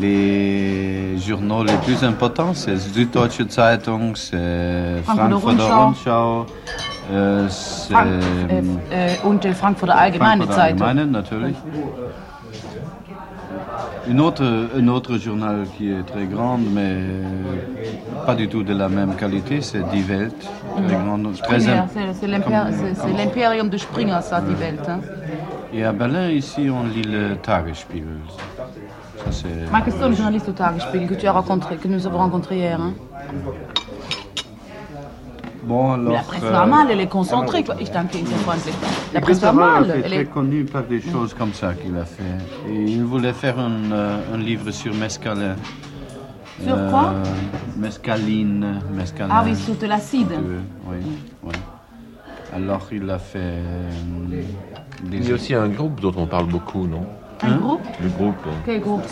[0.00, 6.46] les journaux les plus importants, c'est Süddeutsche Zeitung, c'est Frankfurter Rundschau,
[7.10, 8.06] euh, c'est Frank,
[8.90, 10.86] äh, äh, und die Frankfurter Allgemeine Frankfurter Zeitung.
[10.86, 11.56] Allgemeine, natürlich.
[14.08, 14.44] Une autre,
[14.76, 16.94] un autre journal qui est très grand, mais
[18.26, 20.34] pas du tout de la même qualité, c'est Die Welt.
[20.76, 24.86] Im- c'est- c'est l'impér- c'est- c'est l'impérium de Springer, ça, die Welt.
[24.88, 25.00] Hein.
[25.72, 28.08] Et à Berlin, ici, on lit le Tagesspiegel.
[29.30, 32.56] Ça, Marc Stone, le journaliste au Tagesspiegel que tu as rencontré, que nous avons rencontré
[32.56, 32.78] hier.
[32.80, 32.92] Hein.
[35.66, 37.64] Bon, alors, Mais la presse euh, normale, elle est concentrée.
[37.64, 37.76] Quoi.
[37.80, 38.74] Ihnen sehr freundlich.
[39.14, 40.24] La presse normale, est elle très est...
[40.26, 42.22] connu par des choses comme ça qu'il a fait.
[42.70, 45.56] Et il voulait faire un, euh, un livre sur mescalin.
[46.62, 47.14] Sur quoi
[47.76, 49.30] Mescaline, mescalin.
[49.32, 50.32] Ah oui, sur de l'acide.
[50.32, 50.58] Euh,
[50.88, 50.98] Oui,
[51.44, 51.52] oui.
[52.54, 53.90] Alors il a fait euh,
[54.28, 54.44] des...
[55.10, 57.04] Il y a aussi un groupe dont on parle beaucoup, non?
[57.46, 58.34] Un groupe Le groupe.
[58.64, 59.02] Quel groupe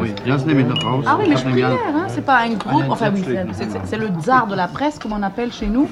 [0.00, 1.04] Oui, das nehme ich noch raus.
[1.06, 2.84] Ah oui, mais ein- hein, c'est pas un groupe.
[2.88, 3.22] Enfin oui,
[3.52, 5.88] c'est- le tsar de la presse, comme on appelle chez nous.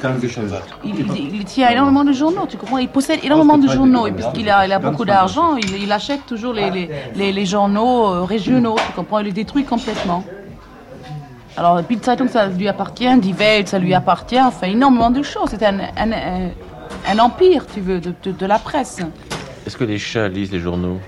[0.85, 4.13] Il, il- il tient énormément de journaux, tu comprends Il possède énormément de journaux et
[4.13, 8.07] puisqu'il a, il a beaucoup d'argent, il, il achète toujours les, les, les, les journaux
[8.09, 10.25] euh, régionaux, tu comprends Il les détruit complètement.
[11.57, 15.51] Alors, Bild Zeitung, ça lui appartient, Die Welt, ça lui appartient, enfin énormément de choses.
[15.51, 16.49] C'est un, un, un,
[17.09, 18.99] un empire, tu veux, de, de, de la presse.
[19.65, 20.99] Est-ce que les chats lisent les journaux?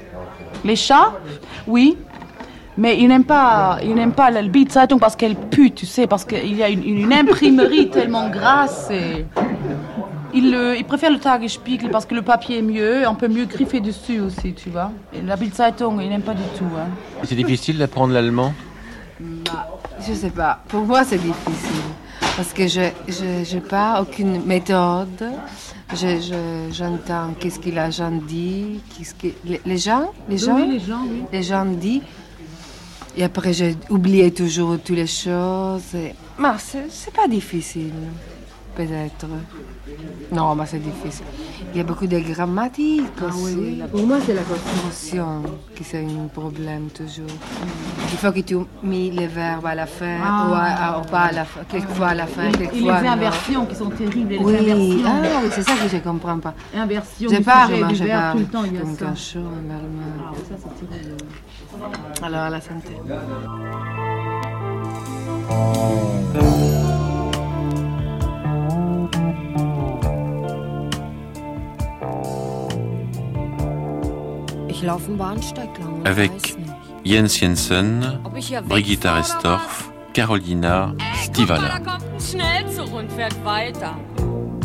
[0.65, 1.13] Les chats,
[1.67, 1.97] oui.
[2.79, 4.31] Mais il n'aime pas, il n'aime pas
[4.71, 8.89] Zeitung parce qu'elle pue, tu sais, parce qu'il y a une, une imprimerie tellement grasse.
[8.91, 9.25] Et
[10.35, 13.47] il, le- il préfère le Tagesspiegel parce que le papier est mieux, on peut mieux
[13.47, 14.91] griffer dessus aussi, tu vois.
[15.15, 16.67] Et la Bild Zeitung, il n'aime pas du tout.
[16.79, 16.89] hein.
[17.25, 18.53] C'est difficile d'apprendre l'allemand?
[20.07, 20.59] Je sais pas.
[20.69, 21.81] Pour moi, c'est difficile.
[22.37, 25.25] Parce que je je j'ai pas aucune méthode.
[25.93, 30.57] Je, je, j'entends qu'est-ce que les gens disent, qu'est-ce que les, les gens, les gens,
[30.57, 31.23] Oui, les gens, oui.
[31.33, 32.03] les gens disent.
[33.17, 35.95] Et après, j'ai oublié toujours toutes les choses.
[36.39, 37.93] Mais c'est, c'est pas difficile,
[38.75, 39.27] peut-être.
[40.33, 41.25] Non, mais c'est difficile.
[41.73, 43.81] Il y a beaucoup de grammatique aussi.
[43.91, 45.43] Pour moi, c'est la construction
[45.75, 47.27] qui c'est un problème toujours.
[48.13, 50.47] Il faut que tu mets les verbes à la fin Ah.
[50.49, 53.07] ou, à, ou pas à la fin, quelquefois à la fin, Et, et quelquefois les
[53.07, 53.13] non.
[53.13, 55.07] inversions qui sont terribles, les Oui, inversions.
[55.07, 56.55] ah, oui, c'est ça que je comprends pas.
[56.75, 59.07] Inversion Je parle, du je parle tout le temps, il y a comme ça.
[59.07, 60.13] cachot en allemand.
[60.19, 61.17] Ah, ça, c'est terrible.
[62.23, 62.93] Alors, à la santé.
[76.05, 76.57] Avec.
[77.05, 78.19] Jens Jensen,
[78.69, 81.69] Brigitta wegfahre Restorff, Carolina Stivala.
[81.69, 83.95] Da kommt ein Schnellzug und fährt weiter.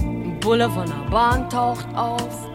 [0.02, 2.50] Ein Bulle von der Bahn taucht auf.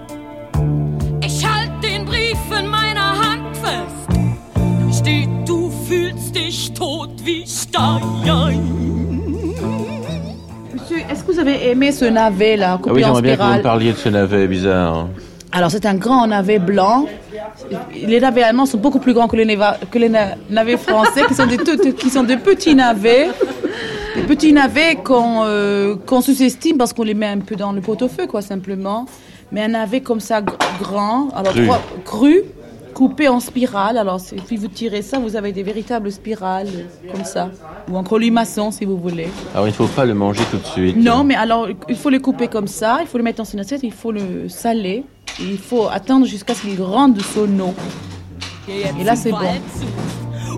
[1.25, 4.19] Ich halt den Brief in meiner Hand fest.
[4.57, 8.03] Da steht, du fühlst dich tot wie Stein.
[10.75, 13.43] Monsieur, est-ce que vous avez aimé ce navet là, Ah oui, en j'aimerais bien que
[13.43, 15.07] vous me parliez de ce navet bizarre.
[15.53, 17.07] Alors c'est un grand navet blanc.
[17.95, 21.23] Les navets allemands sont beaucoup plus grands que les, neva- que les na- navets français,
[21.27, 23.29] qui sont, des, tout- qui sont de petits navets.
[24.17, 27.81] Des petits navets qu'on euh, qu'on sous-estime parce qu'on les met un peu dans le
[27.81, 29.07] pot-au-feu, quoi, simplement.
[29.53, 31.65] Mais un navet comme ça, gr- grand, alors Cru.
[31.67, 32.43] trois- cru,
[32.97, 33.99] coupé en spirale.
[33.99, 36.69] Alors si puis vous tirez ça, vous avez des véritables spirales,
[37.13, 37.51] comme ça.
[37.91, 39.29] Ou en colimaçon, si vous voulez.
[39.55, 40.97] Alors il ne faut pas le manger tout de suite.
[40.97, 43.61] Non, mais alors il faut le couper comme ça, il faut le mettre dans une
[43.61, 45.05] assiette, il faut le saler,
[45.39, 47.75] et il faut attendre jusqu'à ce qu'il rentre de son eau.
[48.69, 49.39] Et là, c'est bon.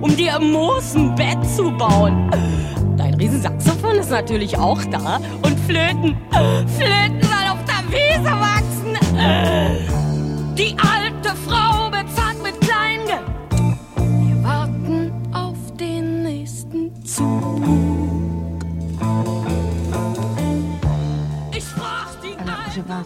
[0.01, 2.31] um dir im Moos ein Bett zu bauen.
[2.97, 5.21] Dein Riesensaxophon ist natürlich auch da.
[5.43, 6.17] Und Flöten.
[6.77, 8.97] Flöten soll auf der Wiese wachsen.
[10.57, 12.28] Die alte Frau bezahlt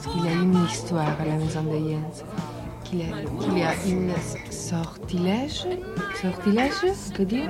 [0.04, 2.24] Pense qu'il y a une histoire à la maison de Jens.
[2.84, 4.12] Qu'il y, a- a une
[4.50, 5.64] sortilège.
[6.20, 6.72] Sortilège,
[7.14, 7.48] que dire?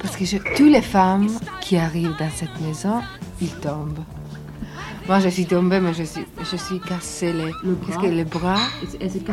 [0.00, 1.28] Parce que je- toutes les femmes
[1.60, 3.00] qui arrivent dans cette maison,
[3.40, 3.98] ils tombent.
[5.08, 8.02] Moi, je suis tombée, mais je suis, je suis cassée les, Le parce bras?
[8.02, 8.56] que le bras?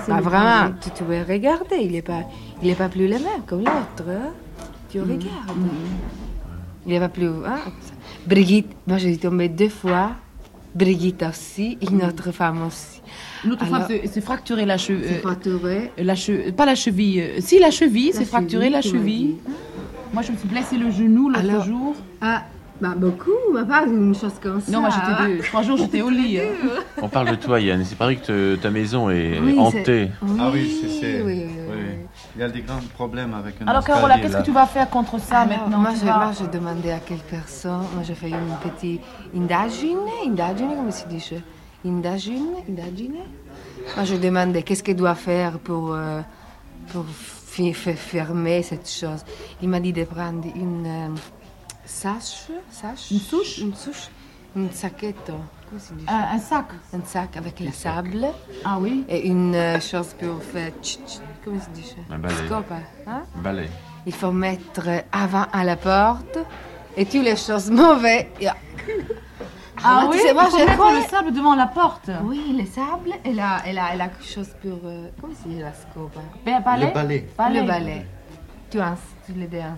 [0.08, 2.24] Bah, le vraiment, tu, tu peux regarder, il n'est pas,
[2.64, 4.04] il est pas plus le même comme l'autre.
[4.10, 4.32] hein.
[4.90, 5.22] Tu regardes.
[6.88, 7.28] Il n'est pas plus.
[7.46, 7.60] hein.
[8.26, 10.12] Brigitte, moi je suis tombée deux fois.
[10.76, 13.02] Brigitte aussi, une autre femme aussi.
[13.44, 15.06] L'autre Alors- femme s'est- s'est fracturé la cheville.
[15.08, 15.92] C'est fracturé.
[15.98, 17.22] la che- pas la cheville.
[17.22, 19.38] euh, si, la cheville, La c'est fracturé la cheville.
[20.14, 21.96] Moi, je me suis blessé le genou l'autre jour.
[22.22, 22.44] Ah,
[22.82, 24.72] bah beaucoup, mais pas une chose comme ça.
[24.72, 26.40] Non, moi, j'étais deux- trois jours, j'étais au lit.
[26.40, 26.44] hein.
[27.02, 27.84] On parle de toi, Yann.
[27.84, 30.10] C'est pareil que te- ta maison est Oui, hantée.
[30.40, 30.88] Ah oui, c'est.
[30.88, 31.76] c'est- oui, oui, oui.
[32.36, 34.90] Il y a des grands problèmes avec un Alors, Carola, qu'est-ce que tu vas faire
[34.90, 38.56] contre ça Alors, maintenant moi, vas- j'ai demandé à quelques personnes, moi, j'ai fait une
[38.62, 39.02] petite
[39.36, 41.24] indagine, indagine, comment se dit
[41.86, 43.16] Indagine, indagine?
[43.96, 46.22] Moi, je demandais qu'est-ce qu'il doit faire pour, euh,
[46.92, 47.06] pour
[47.56, 49.24] fermer cette chose.
[49.62, 51.08] Il m'a dit de prendre une euh,
[51.86, 53.58] sache, sache, Une souche?
[53.60, 54.10] Une souche,
[54.56, 55.32] une saquette,
[56.08, 56.66] Un, un sac.
[56.94, 58.26] Un sac avec le sable
[58.66, 62.18] Ah oui et une euh, chose pour faire, tch, tch, comment se dit ça Un
[62.20, 62.36] balai.
[62.46, 62.72] Scope,
[63.08, 63.22] hein?
[63.38, 63.70] Balai.
[64.06, 66.40] Il faut mettre avant à la porte
[66.98, 68.26] et toutes les choses mauvaises.
[68.42, 68.56] Yeah.
[69.82, 70.18] Ah Alors, oui?
[70.20, 72.10] Sais, moi, j'ai le sable devant la porte.
[72.26, 74.78] Oui, le sable et la, et la, et la chose pour.
[74.84, 76.38] euh, comment se dit la scope hein?
[76.46, 77.28] Ben, balai Le balai.
[77.38, 77.62] Balai.
[77.62, 78.06] Le balai.
[78.70, 79.00] Tu, en, tu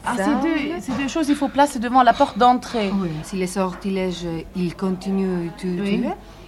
[0.06, 2.92] Ah, c'est deux, choses, il faut placer devant la porte d'entrée.
[2.94, 4.26] Oui, si les sortilèges,
[4.56, 6.04] ils continuent, Oui.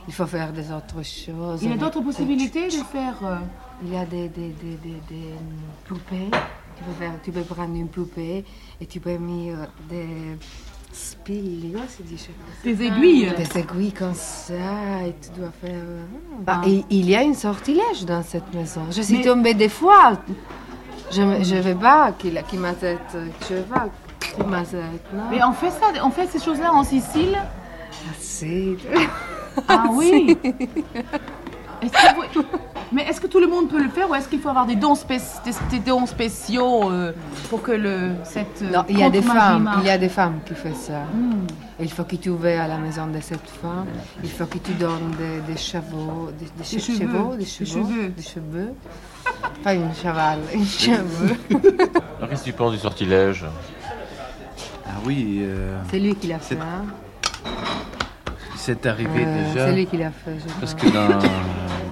[0.08, 1.62] il faut faire des autres choses.
[1.64, 3.16] Il y a d'autres possibilités de faire.
[3.24, 3.36] euh,
[3.86, 6.30] Il y a des, des, des, des, hum, poupées.
[6.78, 8.44] Tu peux, faire, tu peux prendre une poupée
[8.82, 10.08] et tu peux mettre des
[10.92, 12.28] spilles, dit
[12.64, 13.32] Des aiguilles.
[13.38, 14.54] Des aiguilles comme ça
[15.08, 15.72] et tu dois faire...
[15.74, 16.04] euh,
[16.48, 16.62] Ah.
[16.66, 18.82] et il y a une sortilège dans cette maison.
[18.92, 20.14] Je suis Mais- tombée des fois.
[21.16, 21.22] Je
[21.56, 23.00] ne veux pas qu'il qu'il m'a tête,
[23.50, 23.88] je veux pas
[24.36, 24.82] qu'il m'a tête,
[25.14, 25.24] non?
[25.30, 27.38] Mais on fait ça, on fait ces choses-là en Sicile?
[28.20, 28.76] C'est...
[29.68, 30.36] Ah oui.
[31.82, 32.46] Est-ce que vous-
[32.94, 34.76] Mais est-ce que tout le monde peut le faire ou est-ce qu'il faut avoir des
[34.76, 37.12] dons, spéc- des, des dons spéciaux euh,
[37.50, 40.10] pour que le cette euh, Non, il y a des femmes, il y a des
[40.10, 41.00] femmes qui font ça.
[41.14, 41.48] Hmm.
[41.80, 43.88] Il faut que tu vas à la maison de cette femme.
[44.24, 47.46] Il faut que tu donnes des, des chevaux, des, des che- cheveux, chevaux, des des
[47.46, 48.10] chevaux, cheveux.
[48.10, 48.70] des cheveux.
[49.64, 51.36] Pas une cheval, une cheveux.
[52.18, 53.46] Alors qu'est-ce que tu penses du sortilège?
[54.86, 56.56] Ah oui, euh, C'est lui qui l'a fait.
[56.56, 56.86] C'est- hein.
[58.56, 59.66] c'est arrivé Euh, déjà.
[59.68, 61.20] C'est lui qui l'a fait, je Parce que dans.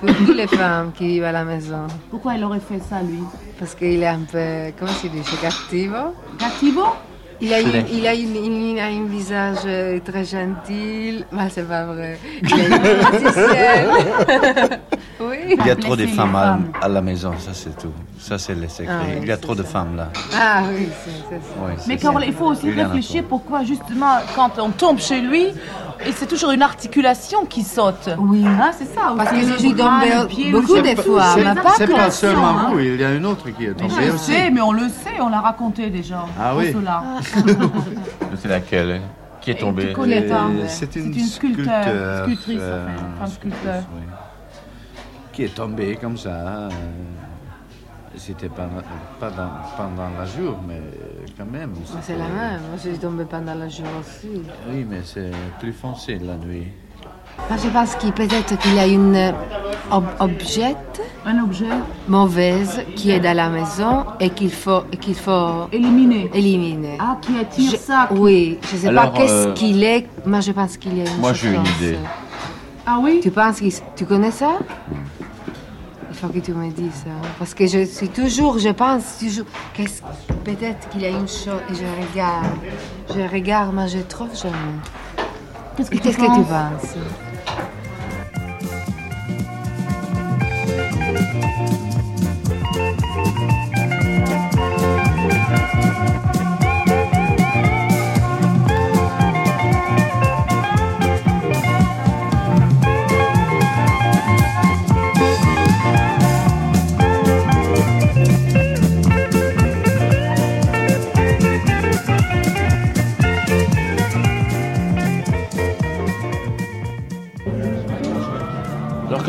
[0.01, 1.85] Pour toutes les femmes qui vivent à la maison.
[2.09, 3.19] Pourquoi il aurait fait ça lui?
[3.59, 6.15] Parce qu'il est un peu, comment se dit, cattivo.
[6.39, 6.85] Cattivo
[7.39, 11.23] Il a, une, il, a une, il a un visage euh, très gentil.
[11.31, 12.17] Mais c'est pas vrai.
[12.41, 12.57] Il a
[13.19, 14.79] une
[15.27, 15.37] oui.
[15.59, 16.35] Il y a trop de femmes
[16.81, 17.93] à, la maison, ça c'est tout.
[18.17, 18.87] Ça c'est le secret.
[18.89, 20.09] Ah oui, Il y a trop de femmes là.
[20.33, 21.41] Ah oui, c'est ça.
[21.59, 25.49] Oui, Mais il faut aussi réfléchir pourquoi justement quand on tombe chez lui,
[26.05, 28.09] et c'est toujours une articulation qui saute.
[28.17, 28.43] Oui.
[28.45, 29.13] Hein, c'est ça.
[29.15, 32.69] Parce que je suis tombée beaucoup de fois, C'est mais pas C'est pas seulement hein.
[32.71, 34.31] vous, il y a une autre qui est Mais tombée je aussi.
[34.31, 36.25] sais, mais on le sait, on l'a raconté déjà.
[36.39, 36.67] Ah oui.
[36.71, 37.03] Ursula.
[38.35, 39.01] C'est laquelle hein
[39.41, 39.93] Qui est tombée.
[39.97, 42.87] Euh, C'est une, C'est une sculpteur, sculpteur, sculptrice, euh,
[43.17, 43.83] enfin, sculpteur.
[43.95, 44.01] oui.
[45.33, 46.29] Qui est tombée comme ça.
[46.29, 46.69] euh,
[48.17, 48.67] C'était pas,
[49.19, 50.81] pas dans, pendant la jour, mais
[51.37, 51.71] quand même.
[52.01, 52.61] C'est la même.
[52.69, 54.41] Moi, je suis tombée pendant la jour aussi.
[54.69, 56.67] Oui, mais c'est plus foncé la nuit.
[57.49, 59.31] Moi, je pense qu'il peut-être qu'il y a une euh,
[59.91, 60.75] ob objet,
[61.25, 61.65] Un objet
[62.07, 66.29] mauvaise qui est dans la maison et qu'il faut qu'il faut Éliminer.
[66.33, 66.97] éliminer.
[66.99, 68.07] Ah, qui attire Je- ça.
[68.11, 70.07] qui- Oui, je ne sais Alors, pas qu'est-ce euh, qu'il est.
[70.25, 71.97] Moi, je pense qu'il y a une Moi, j'ai une idée.
[72.85, 73.19] Ah oui?
[73.21, 73.65] Tu penses que
[73.95, 74.53] tu connais ça?
[75.19, 75.20] Il
[76.21, 77.29] faut que tu me dises ça.
[77.39, 80.03] Parce que je suis toujours, je pense toujours, qu'est-ce
[80.45, 82.45] peut-être qu'il y a une chose et je regarde.
[83.09, 84.55] Je regarde, mais je trouve jamais.
[85.75, 86.95] Qu'est-ce que Qu'est-ce que tu penses?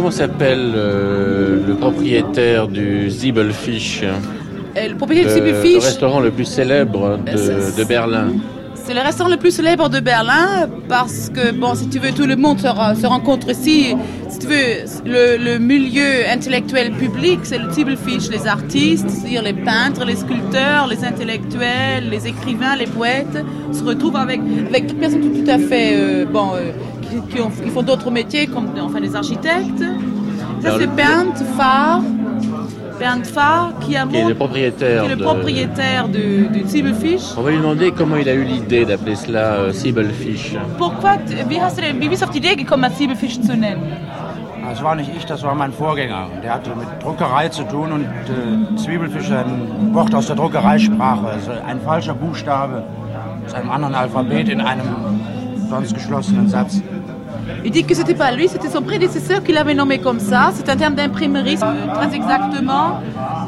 [0.03, 6.19] Comment s'appelle euh, le propriétaire du Zibelfisch Euh, Le propriétaire le, du le Fish, restaurant
[6.19, 8.33] le plus célèbre Euh, de, Berlin.
[8.75, 12.27] C'est le restaurant le plus célèbre de Berlin parce que, bon, si tu veux, tout
[12.27, 12.67] le monde se,
[13.01, 13.95] se rencontre ici.
[14.29, 14.65] Si tu veux,
[15.07, 20.89] le, le milieu intellectuel public, c'est le Zibelfisch, les artistes, c'est-à-dire les peintres, les sculpteurs,
[20.89, 23.39] les intellectuels, les écrivains, les poètes,
[23.71, 26.73] se retrouvent avec, avec des personnes tout, tout à fait, euh, bon, euh,
[27.31, 29.83] qui, ont- qui font d'autres métiers, comme enfin les architectes.
[30.61, 32.01] Ça, c'est Bernd Farr.
[32.99, 36.65] Bernd Farr, qui, a qui est le propriétaire qui est le de- propriétaire du, du
[36.69, 37.35] Zibelfisch.
[37.37, 40.55] On va lui demander comment il a eu l'idée d'appeler cela euh, Zibelfisch.
[40.79, 41.17] Pourquoi,
[41.49, 43.83] wie hast du denn, wie bist du auf die Idee gekommen, das Zwiebelfisch zu nennen?
[44.69, 46.29] Das war nicht ich, das war mein Vorgänger.
[46.45, 51.27] Der hatte mit Druckerei zu tun und äh, Zwiebelfisch ist ein Wort aus der Druckereisprache.
[51.27, 52.85] Also ein falscher Buchstabe
[53.47, 54.87] aus einem anderen Alphabet in einem
[55.69, 56.81] sonst geschlossenen Satz.
[57.65, 60.51] Il dit que c'était pas lui, c'était son prédécesseur qui l'avait nommé comme ça.
[60.55, 63.01] C'est un terme d'imprimerie, euh, très exactement.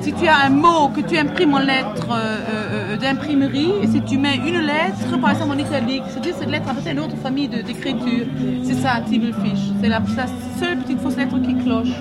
[0.02, 4.01] Si tu as un mot que tu imprimes en lettres euh, euh, d'imprimerie, et si
[4.02, 7.16] tu mets une lettre, par exemple en italique, c'est-à-dire cette lettre appartient à une autre
[7.22, 8.26] famille d'écriture.
[8.62, 9.72] C'est ça, un Zwiebelfisch.
[9.81, 10.26] C'est la, la
[10.60, 11.94] seule petite fausse lettre qui cloche.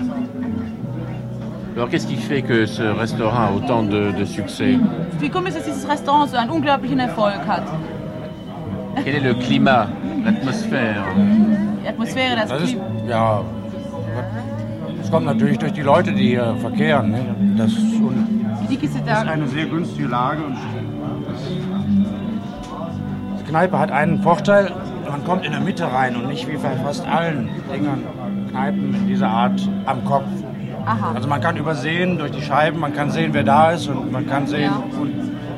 [1.76, 4.78] Alors qu'est-ce qui fait que ce restaurant a autant de, de succès?
[5.20, 7.64] Wie kommt es, dass dieses Restaurant so einen unglaublichen Erfolg hat?
[9.02, 9.88] Quel est le climat,
[10.24, 11.04] l'atmosphère?
[11.84, 12.84] Die Atmosphäre, das Das ist, Klima.
[13.06, 13.42] ja,
[14.98, 17.10] das kommt natürlich durch die Leute, die hier verkehren.
[17.10, 17.54] Ne?
[17.58, 20.40] Das, und Il dit que c'est das ist eine sehr günstige Lage.
[23.38, 24.72] Die Kneipe hat einen Vorteil,
[25.10, 28.02] man kommt in der Mitte rein und nicht wie bei fast allen Dingern,
[28.50, 30.24] Kneipen dieser Art am Kopf.
[30.86, 31.12] Aha.
[31.14, 34.26] Also man kann übersehen durch die Scheiben, man kann sehen, wer da ist und man
[34.26, 34.72] kann sehen.
[34.72, 34.82] Ja.
[34.98, 35.12] Und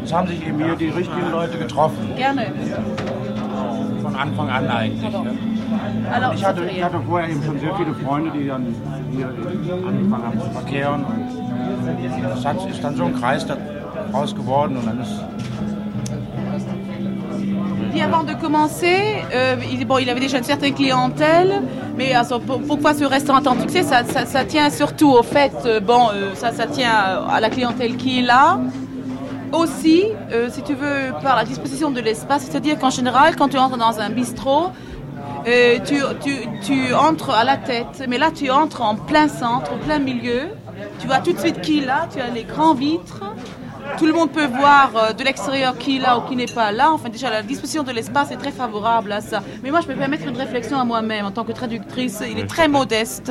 [0.05, 2.11] es haben sich eben hier die richtigen Leute getroffen.
[2.16, 2.47] Gerne.
[4.03, 5.03] Von Anfang an eigentlich.
[5.12, 5.31] Ne?
[6.12, 8.66] Alors, Ich hatte, ich hatte vorher eben schon sehr viele Freunde, die dann
[9.15, 11.05] hier angefangen haben zu verkehren.
[11.05, 15.12] Und das hat, ist dann so ein Kreis daraus geworden und dann ist
[17.93, 21.62] Puis avant de commencer, euh, il, bon, il avait déjà une certaine clientèle,
[21.97, 25.53] mais also, pour- pourquoi ce restaurant tant succès ça, ça- ça tient surtout au fait,
[25.65, 26.90] euh, bon, euh, ça, ça tient
[27.28, 28.59] à la clientèle qui est là.
[29.53, 33.57] Aussi, euh, si tu veux, par la disposition de l'espace, c'est-à-dire qu'en général, quand tu
[33.59, 34.66] entres dans un bistrot,
[35.47, 39.73] euh, tu, tu- tu entres à la tête, mais là tu entres en plein centre,
[39.74, 40.48] au plein milieu.
[40.98, 43.23] Tu vois tout de suite qui est là, tu as les grands vitres.
[43.98, 46.73] Tout le monde peut voir euh, de l'extérieur qui est là ou qui n'est pas
[46.73, 46.90] là.
[46.93, 49.43] Enfin, déjà, la disposition de l'espace est très favorable à ça.
[49.62, 52.20] Mais moi, je peux permettre une réflexion à moi-même en tant que traductrice.
[52.28, 53.31] Il est très modeste.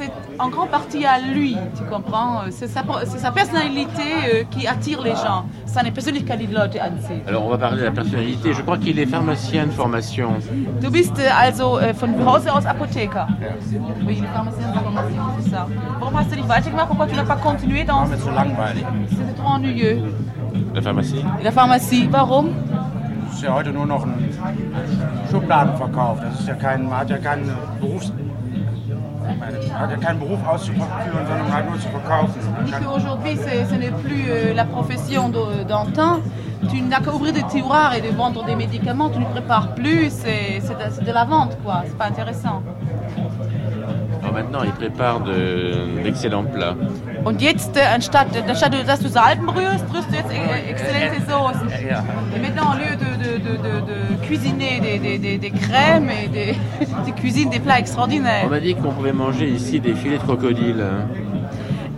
[0.00, 2.44] C'est en grande partie à lui, tu comprends?
[2.48, 4.02] C'est sa, c'est sa personnalité
[4.32, 5.44] euh, qui attire les gens.
[5.66, 7.22] Die Leute anzieht.
[7.28, 8.54] Alors on va parler de la personnalité.
[8.54, 10.30] Je crois qu'il est pharmacien de formation.
[10.80, 13.26] Du bist äh, also von Hause aus Apotheker.
[14.06, 15.66] Oui, le pharmacien, c'est pharmacien, c'est ça.
[16.00, 18.06] Warum hast du nicht weitergemacht Pourquoi tu n'as pas continué dans...
[18.06, 18.86] mir zu langweilig.
[19.10, 19.98] C'était trop ennuyeux.
[20.74, 21.24] La pharmacie?
[21.44, 22.54] La pharmacie, warum?
[23.42, 24.30] Ja heute nur noch ein
[25.30, 26.20] Schubladenverkauf.
[26.20, 27.50] Das ist ja kein, man hat ja keinen
[27.80, 28.12] Berufs...
[29.32, 30.86] Ich meine, man hat ja keinen Beruf auszuführen,
[31.28, 32.34] sondern halt nur zu verkaufen.
[32.52, 36.20] Man Dit kann- qu'aujourd'hui, c'est- ce n'est plus euh, la profession de- d'antan.
[36.70, 39.08] Tu n'as qu'à ouvrir des tiroirs et de vendre des médicaments.
[39.10, 40.10] Tu ne prépares plus.
[40.10, 40.60] C'est
[41.06, 41.82] de, la vente, quoi.
[41.86, 42.62] C'est pas intéressant.
[44.22, 46.74] Alors maintenant, il prépare de- d'excellents plats.
[47.24, 51.68] Und jetzt, äh, anstatt, anstatt dass du Salben rührst, rührst du jetzt äh, exzellente Soßen.
[51.88, 52.02] Ja.
[52.34, 53.82] Et maintenant, au lieu de, de- de- de-
[54.20, 56.56] de cuisiner des, des- des- des crèmes et des,
[57.06, 58.48] tu cuisines des plats On extraordinaires.
[58.48, 60.82] m'a dit qu'on pouvait manger ici des filets de crocodile.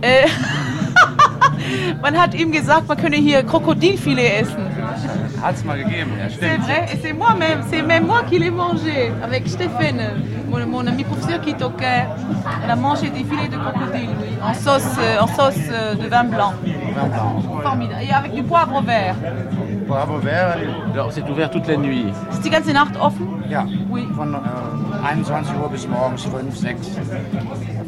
[0.01, 0.25] Äh,
[2.01, 4.65] man hat ihm gesagt, man könne hier Krokodilfilet essen.
[5.43, 8.49] Hat es mal gegeben, ja, C'est vrai, et c'est moi-même, c'est même moi qui l'ai
[8.49, 10.01] mangé avec Stéphane,
[10.49, 12.05] mon, mon ami professeur qui toquait.
[12.65, 16.07] On a mangé des filets de crocodile, oui, en sauce, euh, en sauce euh, de
[16.07, 16.53] vin blanc.
[16.95, 17.41] Vin blanc.
[17.61, 18.01] Formidable.
[18.07, 19.15] Et avec du poivre vert.
[19.85, 20.55] Bravo vert.
[20.93, 22.05] Alors, c'est ouvert toute la nuit.
[22.31, 23.27] Ist die ganze Nacht offen?
[23.49, 24.07] Ja, Oui.
[24.15, 24.37] von äh,
[25.03, 26.75] 21 Uhr bis morgens 5, 6.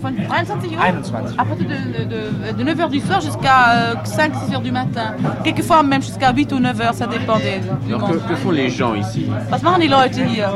[0.01, 1.39] Von 23 Uhr 21.
[1.39, 5.15] À partir de, de, de 9h du soir jusqu'à 5-6h du matin.
[5.43, 8.21] Quelquefois même jusqu'à 8 ou 9h, ça dépend des, du monde.
[8.21, 10.49] que, que font les gens ici Was machen die Leute hier?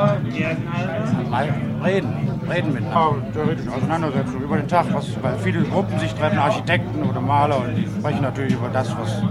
[1.84, 2.10] Reden,
[2.50, 3.22] reden miteinander.
[3.34, 7.76] Theoretisch auseinandersetzen über den Tag, was, weil viele Gruppen sich treffen, Architekten oder Maler und
[7.76, 9.22] die sprechen natürlich über das, was,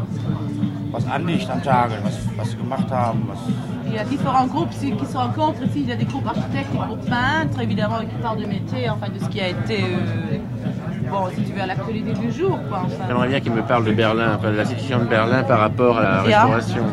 [0.92, 3.28] was anliegt am Tage, was, was sie gemacht haben.
[3.28, 3.38] Was,
[3.88, 5.80] Il y a différents groupes qui se rencontrent ici.
[5.80, 9.08] Il y a des groupes architectes, des groupes peintres, évidemment, qui parlent de métier, enfin
[9.08, 10.38] de ce qui a été, euh,
[11.10, 12.82] bon, si tu veux, à l'actualité du jour, quoi.
[12.84, 13.04] Enfin.
[13.08, 15.98] J'aimerais bien qu'ils me parlent de Berlin, enfin, de la situation de Berlin par rapport
[15.98, 16.84] à la restauration.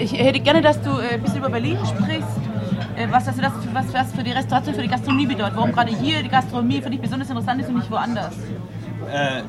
[0.00, 2.40] Ich hätte gerne, dass du ein bisschen über Berlin sprichst.
[3.12, 5.54] Was, also das, was, was für die Restauration, für die Gastronomie bedeutet?
[5.54, 8.34] Warum gerade hier die Gastronomie für dich besonders interessant ist und nicht woanders?
[9.10, 9.42] Äh,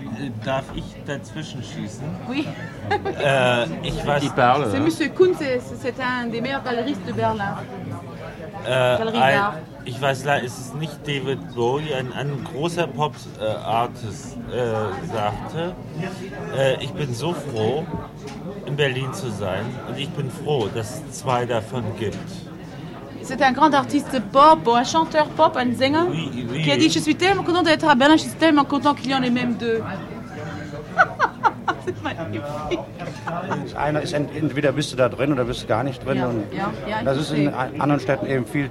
[0.45, 2.03] darf ich dazwischen schießen?
[2.29, 2.47] Oui.
[2.89, 4.21] Äh, ich weiß.
[4.21, 7.57] Qui parle C'est Monsieur Kuhn, c'est un des meilleurs galeristes de Berlin.
[8.65, 9.41] Äh, Galerie ein,
[9.85, 15.75] ich weiß leider, es ist nicht David Bowie, ein, ein großer Pop-Artist äh, sagte,
[16.57, 17.85] äh, ich bin so froh,
[18.65, 22.17] in Berlin zu sein und ich bin froh, dass es zwei davon gibt.
[23.29, 26.89] C'est un grand artiste pop, un chanteur pop, un Sänger, Oui, oui, qui a dit
[26.89, 29.29] Je suis tellement content d'être à Berlin, je suis tellement content qu'il y en ait
[29.29, 29.83] même deux.
[33.77, 36.17] einer ist ent- entweder bist du da drin oder bist du gar nicht drin.
[36.17, 38.69] Ja, und ja, ja, das ist in anderen Städten eben viel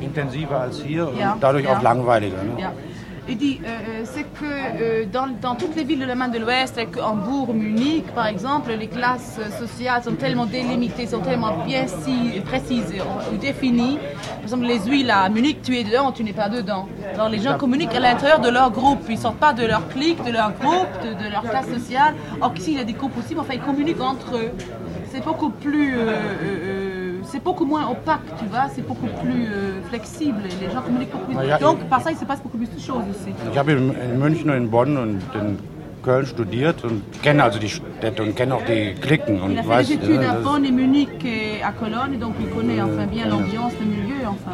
[0.00, 1.78] intensiver als hier Ja, und dadurch ja.
[1.78, 2.36] auch langweiliger.
[2.42, 2.70] Ne?
[3.28, 6.28] Il dit, euh, euh, c'est que euh, dans, dans toutes les villes de la main
[6.28, 11.64] de l'Ouest, que Hambourg, Munich par exemple, les classes sociales sont tellement délimitées, sont tellement
[11.66, 12.94] bien si, précises
[13.32, 13.98] ou définies.
[13.98, 16.86] Par exemple, les huiles à Munich, tu es dedans, tu n'es pas dedans.
[17.14, 19.88] Alors les gens communiquent à l'intérieur de leur groupe, ils ne sortent pas de leur
[19.88, 22.14] clique, de leur groupe, de, de leur classe sociale.
[22.40, 24.52] Or qu'ici, il y a des groupes aussi, mais enfin, ils communiquent entre eux.
[25.10, 25.96] C'est beaucoup plus...
[25.98, 26.85] euh,
[27.26, 30.42] c'est beaucoup moins opaque, tu vois, c'est beaucoup plus euh, flexible.
[30.60, 31.46] Les gens communiquent beaucoup plus.
[31.46, 33.30] Ja, Donc, par ça, il se passe beaucoup plus de choses aussi.
[33.52, 35.58] Ich habe in, in München und in Bonn und in
[36.02, 38.94] Köln studiert und kenne also die Städte und kenne auch die
[39.42, 42.34] und Il a fait weiß, des études à Bonn et Munich et à Cologne, donc
[42.40, 44.52] il connaît enfin bien l'ambiance, le milieu, enfin.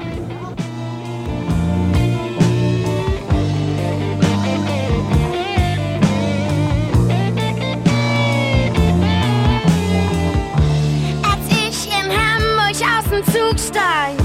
[13.12, 14.16] Hamburg aus dem Zug steig,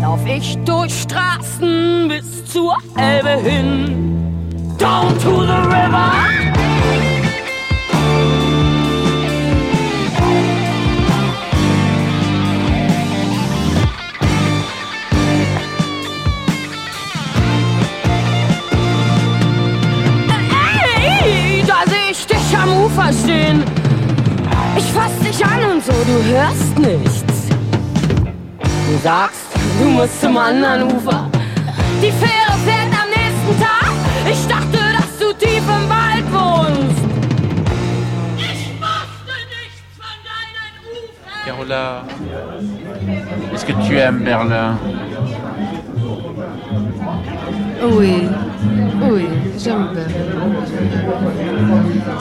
[0.00, 4.46] lauf ich durch Straßen bis zur Elbe hin.
[4.78, 6.12] Down to the river.
[21.24, 23.62] Ey, da seh ich dich am Ufer stehen.
[24.76, 27.35] Ich fass dich an und so, du hörst nichts.
[28.86, 29.46] Du sagst,
[29.80, 31.28] du musst zum anderen Ufer.
[32.00, 33.90] Die Fähre fährt am nächsten Tag.
[34.30, 37.02] Ich dachte, dass du tief im Wald wohnst.
[41.44, 42.04] Carola,
[43.52, 44.78] est-ce que tu aimes Berlin
[47.82, 48.28] Oui,
[49.02, 49.26] oui,
[49.58, 50.04] j'aime bien.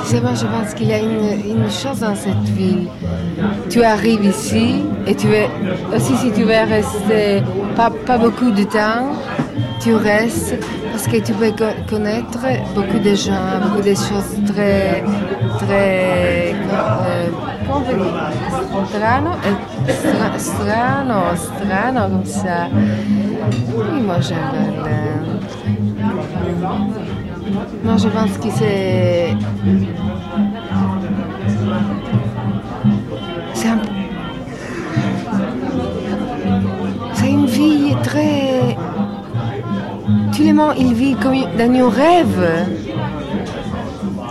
[0.01, 2.87] Tu sais, moi, je pense qu'il y a une, une chose dans cette ville.
[3.69, 5.49] Tu arrives ici et tu es,
[5.95, 7.43] aussi si tu veux rester
[7.75, 9.13] pas, pas beaucoup de temps,
[9.79, 10.55] tu restes
[10.91, 12.39] parce que tu peux co- connaître
[12.73, 15.03] beaucoup de gens, beaucoup de choses très,
[15.59, 17.27] très, euh,
[18.87, 19.31] strano,
[19.87, 22.67] stra- strano, strano comme ça.
[23.75, 24.37] Oui, moi j'aime
[24.83, 25.34] Berlin.
[27.83, 29.35] Moi je pense que c'est.
[33.53, 33.79] C'est un-
[37.27, 38.75] une vie très.
[40.35, 42.67] Tout le monde, il vit comme dans un rêve.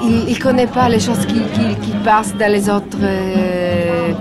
[0.02, 1.40] Il ne connaît pas les choses qui,
[2.04, 4.12] passent dans les autres euh,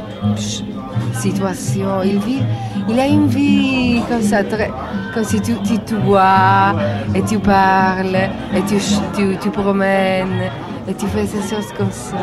[1.13, 2.01] situations.
[2.05, 2.41] Il, vit,
[2.89, 4.71] il a une vie comme ça, très,
[5.13, 6.75] comme si tu, tu, tu bois
[7.13, 8.75] et tu parles et tu,
[9.15, 10.49] tu, tu promènes
[10.87, 12.17] et tu fais ces choses comme ça.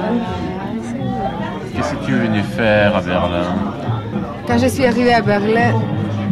[1.75, 3.55] Qu'est-ce que tu es venu faire à Berlin?
[4.47, 5.73] Quand je suis arrivée à Berlin,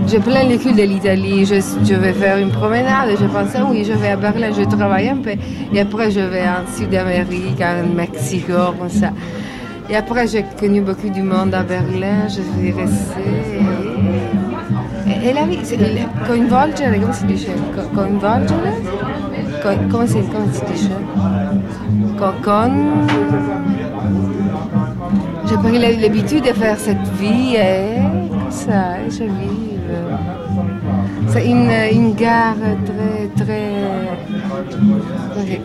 [0.06, 1.44] j'ai plein les culs de l'Italie.
[1.47, 3.10] Je, je, vais faire une promenade.
[3.20, 5.35] Je pensais, oui, je vais à Berlin, je travaille un peu.
[5.72, 9.10] Et après, je vais en Sud-Amérique, en Mexique, comme ça.
[9.89, 12.26] Et après, j'ai connu beaucoup du monde à Berlin.
[12.28, 13.57] Je suis restée.
[15.23, 15.78] Et la c'est
[16.27, 17.51] coinvolgere, come si dice?
[17.74, 18.73] Co- Coinvolgere?
[19.62, 20.90] Co- come, si, come si dice?
[22.19, 22.73] Con, con...
[25.47, 27.99] J'ai pris l'habitude de faire cette vie et
[28.51, 29.59] ça, et je vis.
[31.28, 32.55] C'est une, une gare
[32.85, 33.73] très, très.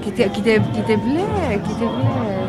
[0.01, 2.43] qui te, qui qui te plaît, qui te plaît?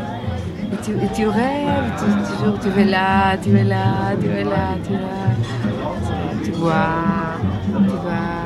[0.73, 4.45] Et tu, et tu rêves, tu, toujours tu es là, tu es là, tu es
[4.45, 6.14] là, tu es là.
[6.45, 7.39] Tu vois,
[7.73, 8.45] tu vas.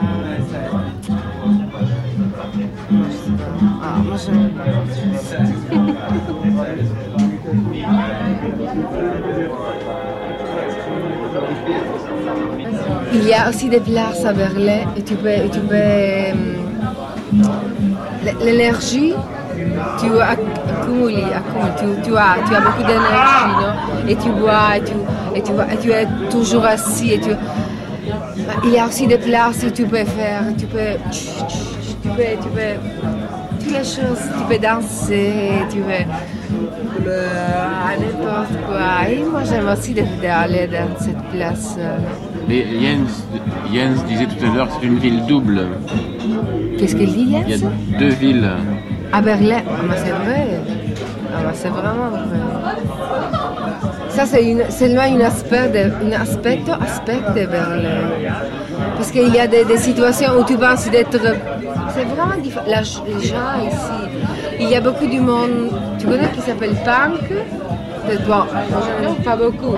[3.82, 4.16] Ah, moi
[13.12, 16.32] Il y a aussi des places à Berlin et tu peux, tu peux euh,
[18.44, 19.14] l'énergie,
[19.98, 21.24] tu accumules
[21.78, 24.08] tu, tu, as, tu as beaucoup d'énergie, non?
[24.08, 24.94] Et tu bois et tu,
[25.34, 27.30] et tu, et tu es toujours assis et tu,
[28.64, 30.96] il y a aussi des places où tu peux faire, tu peux,
[32.02, 32.74] tu peux, tu peux,
[33.58, 35.32] toutes les choses, tu peux danser,
[35.70, 36.04] tu peux,
[38.00, 39.08] n'importe quoi.
[39.10, 41.76] Et moi j'aime aussi d'aller dans cette place.
[42.48, 43.26] Mais Jens,
[43.72, 45.66] Jens disait tout à l'heure que c'est une ville double.
[46.78, 47.44] Qu'est-ce qu'il dit Jens?
[47.46, 48.50] Il y a deux villes.
[49.12, 50.60] À Berlin, ah, bah, c'est vrai.
[51.34, 52.76] Ah, bah, c'est vraiment vrai.
[54.18, 58.10] Ça, c'est une, seulement un aspect de, un aspect, aspect de Berlin.
[58.96, 61.20] Parce qu'il y a des, des, situations où tu penses d'être.
[61.94, 62.66] C'est vraiment différent.
[62.66, 64.18] La, les gens ici,
[64.58, 65.70] il y a beaucoup du monde.
[66.00, 67.32] Tu connais qui s'appelle punk?
[68.26, 68.42] Bon,
[69.04, 69.76] non, pas beaucoup.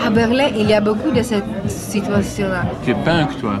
[0.00, 2.66] À Berlin, il y a beaucoup de cette situation-là.
[2.84, 3.54] Tu es punk, toi?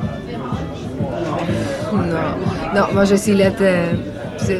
[1.92, 3.96] Non, non, moi je suis latin.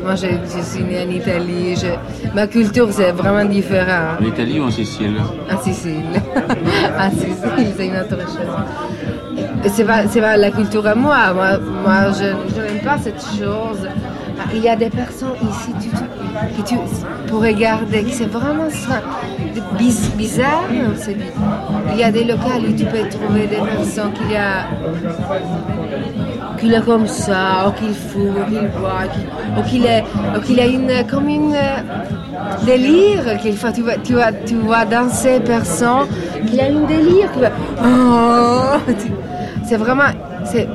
[0.03, 1.77] Moi, je, je, suis née en Italie.
[1.77, 1.89] Je,
[2.35, 4.17] ma culture, c'est vraiment différent.
[4.21, 5.17] En Italie ou en Sicile?
[5.53, 6.05] En Sicile.
[6.99, 9.69] en Sicile, c'est une autre chose.
[9.69, 11.33] C'est pas, pas la culture à moi.
[11.35, 13.89] Moi, moi je n'aime pas cette chose.
[14.55, 16.77] Il y a des personnes ici tu, tu, que tu,
[17.27, 19.03] pour regarder, c'est vraiment ça,
[19.79, 20.65] biz, bizarre.
[21.93, 24.67] Il y a des locales où tu peux trouver des personnes qu'il y a
[26.57, 29.05] qu'il est comme ça, ou qu'il fume, ou qu'il boit,
[29.59, 30.05] ou qu'il est,
[30.37, 31.57] ou qu'il a une, comme une
[32.65, 36.07] délire qu'il faut, tu vois, tu vois, tu vois danser personne,
[36.47, 37.31] qu'il a une délire,
[37.85, 38.77] oh,
[39.65, 40.11] c'est vraiment,
[40.45, 40.69] c'est.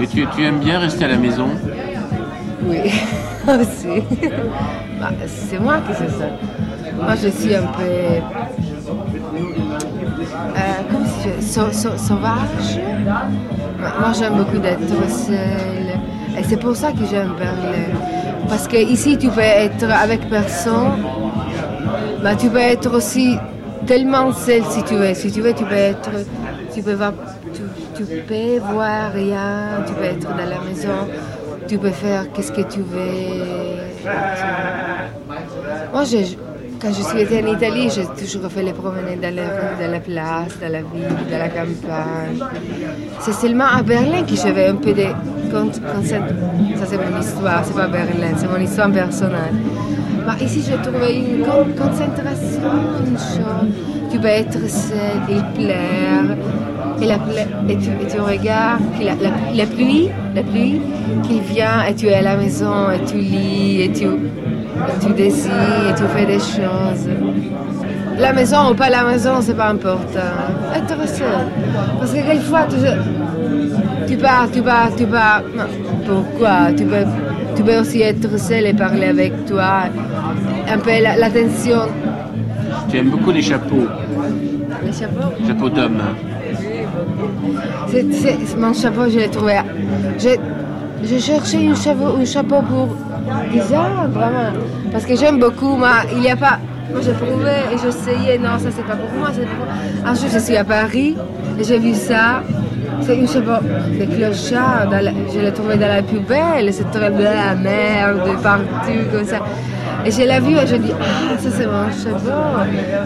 [0.00, 1.48] Mais tu, tu aimes bien rester à la maison?
[2.66, 2.78] Oui,
[3.48, 4.02] aussi.
[5.00, 6.26] bah, c'est moi qui sais ça.
[7.00, 7.82] Moi, je suis un peu.
[10.56, 12.78] Euh, comme si je, sau, sau, sauvage.
[14.00, 16.38] Moi, j'aime beaucoup d'être seule.
[16.38, 17.92] Et c'est pour ça que j'aime Berlin.
[18.48, 21.04] Parce que ici, tu peux être avec personne,
[22.22, 23.38] mais tu peux être aussi
[23.86, 25.14] tellement seul si tu veux.
[25.14, 26.10] Si tu veux, tu peux être,
[26.74, 27.12] tu peux voir,
[27.52, 27.62] tu,
[27.94, 31.08] tu peux voir rien, tu peux être dans la maison,
[31.68, 33.44] tu peux faire qu'est-ce que tu veux.
[35.92, 36.36] Moi, je,
[36.84, 39.34] quand je suis été en Italie, j'ai toujours fait les promenades dans
[39.80, 42.38] dans la place, dans la ville, dans la campagne.
[43.20, 45.06] C'est seulement à Berlin que j'avais un peu de.
[45.54, 49.54] Ça, c'est mon histoire, c'est pas Berlin, c'est mon histoire personnelle.
[50.26, 52.72] Mais ici, j'ai trouvé une concentration,
[53.06, 53.70] une chose.
[54.10, 56.36] Tu peux être seul, il plaire.
[57.00, 57.16] Et, la,
[57.68, 60.80] et, tu, et regardes la, la, la, pluie, la pluie
[61.24, 64.06] qui vient et tu es à la maison et tu lis et tu,
[65.00, 65.30] tu et
[65.96, 67.08] tu fais des choses.
[68.18, 70.30] La maison ou pas la maison, c'est pas important.
[70.74, 71.26] Être seul.
[71.98, 72.76] Parce que quelquefois, tu,
[74.06, 75.42] tu pars, tu pars, tu pars.
[76.06, 76.72] Pourquoi?
[76.76, 77.04] Tu peux,
[77.56, 79.84] tu peux aussi être seul et parler avec toi.
[80.68, 81.78] Un peu l'attention.
[81.78, 83.88] La tu aimes beaucoup les chapeaux.
[84.84, 85.30] Les chapeaux?
[85.46, 86.02] Chapeaux d'homme.
[87.88, 89.60] C'est, mon chapeau, je l'ai trouvé.
[90.18, 90.38] J'ai,
[91.02, 92.96] je cherchais un chapeau, un chapeau pour
[93.52, 94.52] 10 ans, vraiment.
[94.92, 96.58] Parce que j'aime beaucoup, mais il n'y a pas.
[96.90, 99.66] Moi, j'ai prouvé et j'essayais, non, ça c'est pas pour moi, c'est pour.
[100.06, 101.16] Un jour, je suis à Paris
[101.58, 102.42] et j'ai vu ça.
[103.00, 103.62] C'est une chapeau
[103.98, 109.02] de clochard, la, je l'ai trouvé dans la poubelle, c'est très bien, la merde, partout,
[109.12, 109.40] comme ça.
[110.06, 112.40] Et je l'ai vu et je dis, ah, ça c'est mon chapeau.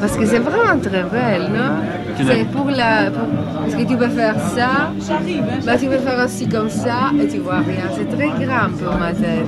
[0.00, 1.70] Parce que c'est vraiment très belle, non?
[2.16, 3.10] C'est pour la.
[3.10, 3.22] Pour,
[3.62, 4.90] parce que tu peux faire ça,
[5.64, 7.86] bah, tu peux faire aussi comme ça et tu vois rien.
[7.96, 9.46] C'est très grand pour ma tête.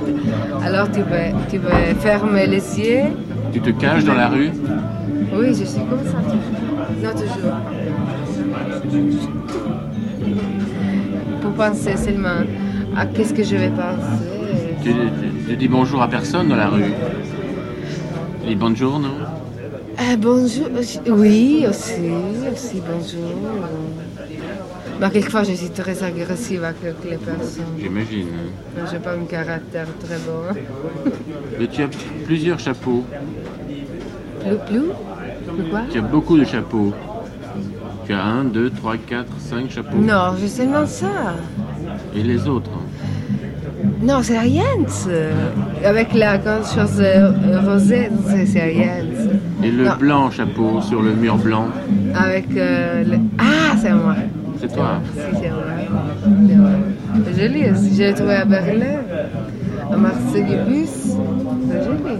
[0.65, 1.69] Alors tu peux, tu peux
[1.99, 3.03] fermer les yeux.
[3.51, 4.51] Tu te caches dans la rue?
[5.33, 7.03] Oui, je suis comme ça toujours.
[7.03, 7.57] Non, toujours.
[11.41, 12.41] pour penser seulement
[12.95, 14.75] à qu'est-ce que je vais penser.
[14.83, 16.93] Tu, tu- tu dis bonjour à personne dans la rue?
[18.45, 19.15] Les bonjour, non
[19.97, 20.67] Ah, bonjour.
[21.07, 22.09] Oui, aussi,
[22.51, 23.35] aussi, bonjour.
[24.99, 27.65] Mais quelquefois, je suis très agressive avec les personnes.
[27.79, 28.27] J'imagine.
[28.75, 30.59] Je n'ai pas un caractère très bon.
[31.59, 31.89] Mais tu as
[32.25, 33.03] plusieurs chapeaux.
[34.39, 34.81] Plus, plus
[35.55, 35.81] Plus quoi?
[35.91, 36.93] Tu as beaucoup de chapeaux.
[38.05, 39.97] Tu as un, deux, trois, quatre, cinq chapeaux.
[39.97, 41.35] Non, j'ai seulement ça.
[42.15, 42.70] Et les autres?
[44.01, 44.63] Non, c'est rien.
[45.85, 47.31] Avec la grande chose euh,
[47.65, 48.09] rosée,
[48.45, 48.93] c'est rien.
[49.63, 49.91] Et le Non.
[49.99, 51.67] blanc chapeau sur le mur blanc,
[52.15, 53.17] Avec euh, le...
[53.37, 54.15] Ah, c'est moi.
[54.59, 54.99] c'est toi.
[55.13, 55.63] Si, c'est moi.
[56.47, 56.69] C'est moi.
[57.25, 57.95] C'est joli aussi.
[57.95, 59.01] Je l'ai trouvé à Berlin,
[59.91, 60.89] à Marseille du bus.
[61.69, 62.17] C'est joli.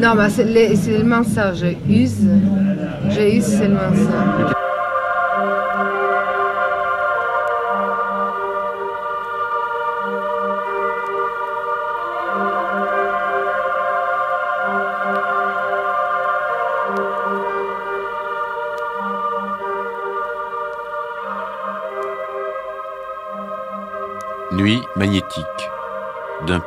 [0.00, 1.52] Non, mais c'est seulement ça.
[1.54, 2.24] Je use.
[3.10, 4.57] Je use seulement ça.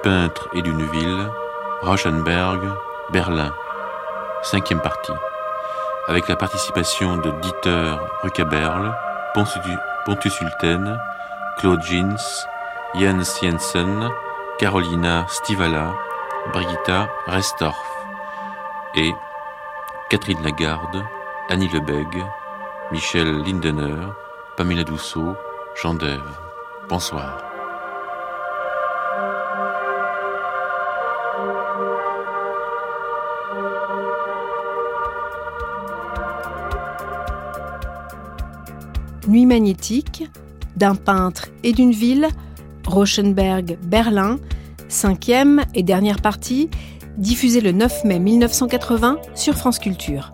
[0.03, 1.29] Peintre et d'une ville,
[1.81, 2.59] Rauschenberg,
[3.11, 3.53] Berlin.
[4.43, 5.13] Cinquième partie.
[6.07, 8.93] Avec la participation de Dieter Ruckaberl,
[9.33, 10.99] Pontus Hulten,
[11.59, 12.45] Claude Jins,
[12.95, 14.09] Jens Jensen,
[14.57, 15.93] Carolina Stivala,
[16.53, 17.77] Brigitta Restorff
[18.95, 19.11] et
[20.09, 21.03] Catherine Lagarde,
[21.49, 22.23] Annie Lebeg,
[22.91, 24.07] Michel Lindener,
[24.57, 25.35] Pamela Dousseau,
[25.75, 26.21] Jean Dève.
[26.89, 27.50] Bonsoir.
[39.27, 40.29] Nuit magnétique,
[40.75, 42.27] d'un peintre et d'une ville,
[42.85, 44.39] Rauschenberg, Berlin,
[44.87, 46.69] cinquième et dernière partie,
[47.17, 50.33] diffusée le 9 mai 1980 sur France Culture.